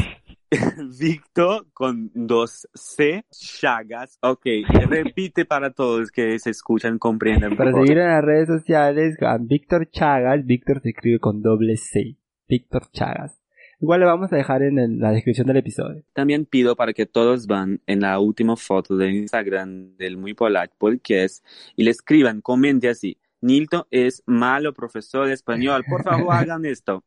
[1.00, 4.18] Víctor con dos C, Chagas.
[4.22, 4.46] Ok,
[4.90, 7.58] repite para todos que se escuchan, comprenden.
[7.58, 12.16] Para seguir en las redes sociales, a Víctor Chagas, Víctor se escribe con doble C.
[12.48, 13.42] Víctor Chagas.
[13.80, 16.04] Igual le vamos a dejar en la descripción del episodio.
[16.14, 20.74] También pido para que todos van en la última foto de Instagram del Muy Polite
[20.78, 23.18] Podcast y le escriban, comente así.
[23.42, 25.84] Nilton es malo profesor de español.
[25.88, 27.04] Por favor, hagan esto.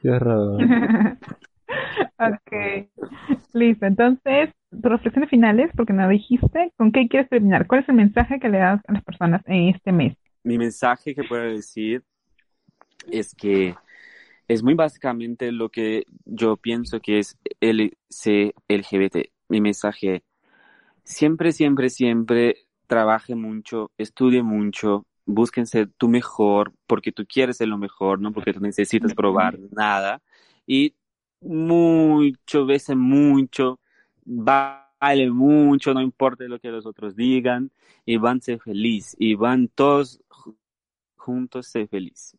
[0.00, 0.62] Qué horror.
[2.18, 2.88] ok.
[3.52, 3.86] Listo.
[3.86, 7.66] Entonces, tus reflexiones finales, porque no dijiste, ¿con qué quieres terminar?
[7.66, 10.16] ¿Cuál es el mensaje que le das a las personas en este mes?
[10.44, 12.04] Mi mensaje que puedo decir
[13.10, 13.74] es que
[14.46, 17.96] es muy básicamente lo que yo pienso que es el
[18.68, 19.28] LGBT.
[19.48, 20.24] Mi mensaje,
[21.04, 22.56] siempre, siempre, siempre
[22.86, 28.52] trabaje mucho, estudie mucho, búsquense tu mejor porque tú quieres ser lo mejor, no porque
[28.52, 30.20] tú necesitas probar nada.
[30.66, 30.94] Y
[31.40, 33.78] mucho, veces mucho,
[34.24, 37.70] vale mucho, no importa lo que los otros digan,
[38.04, 40.20] y van a ser feliz, y van todos
[41.16, 42.36] juntos ser feliz.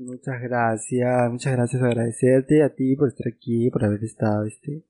[0.00, 4.82] muchas gracias, muchas gracias, agradecerte a ti por estar aquí, por haber estado este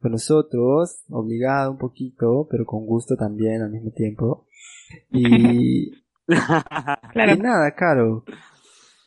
[0.00, 4.44] con nosotros, obligado un poquito, pero con gusto también al mismo tiempo.
[5.12, 5.92] Y,
[7.12, 7.34] claro.
[7.34, 8.24] y nada, Caro.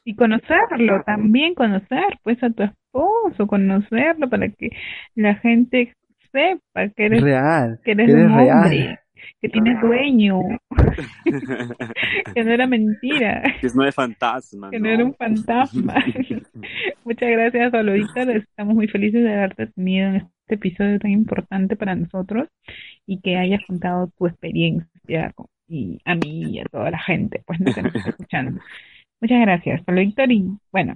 [0.03, 4.72] Y conocerlo, también conocer pues a tu esposo, conocerlo para que
[5.15, 5.95] la gente
[6.32, 8.99] sepa que eres real, que eres, un hombre,
[9.39, 10.39] que tienes dueño,
[12.34, 15.95] que no era mentira, que no es fantasma, que no, era un fantasma.
[17.05, 21.95] Muchas gracias, Solo Estamos muy felices de haberte tenido en este episodio tan importante para
[21.95, 22.47] nosotros
[23.05, 25.34] y que hayas contado tu experiencia
[25.72, 28.59] y a mí y a toda la gente, pues nos está escuchando.
[29.22, 30.32] Muchas gracias, Pablo Víctor.
[30.32, 30.95] Y bueno,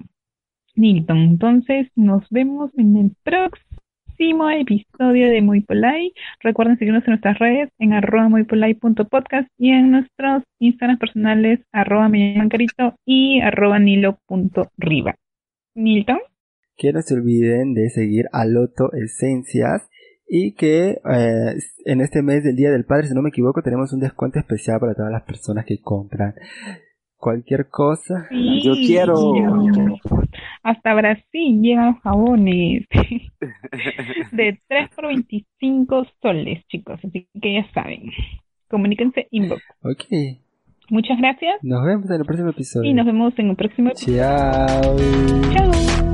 [0.75, 6.13] Nilton, entonces nos vemos en el próximo episodio de Muy Polite.
[6.41, 12.09] Recuerden seguirnos en nuestras redes en arroba muypolite.podcast y en nuestros Instagram personales arroba
[12.49, 15.15] carito y arroba nilo.riva.
[15.75, 16.19] Nilton.
[16.77, 19.87] Que no se olviden de seguir a Loto Esencias
[20.27, 21.55] y que eh,
[21.85, 24.79] en este mes del Día del Padre, si no me equivoco, tenemos un descuento especial
[24.79, 26.33] para todas las personas que compran
[27.17, 28.27] cualquier cosa.
[28.63, 29.15] Yo quiero.
[30.63, 32.85] Hasta Brasil llegan jabones
[34.31, 36.99] de 3 por 25 soles, chicos.
[37.03, 38.11] Así que ya saben.
[38.69, 39.61] Comuníquense inbox.
[39.81, 40.05] Ok.
[40.89, 41.55] Muchas gracias.
[41.63, 42.89] Nos vemos en el próximo episodio.
[42.91, 44.21] Y nos vemos en el próximo episodio.
[44.21, 46.04] Chao.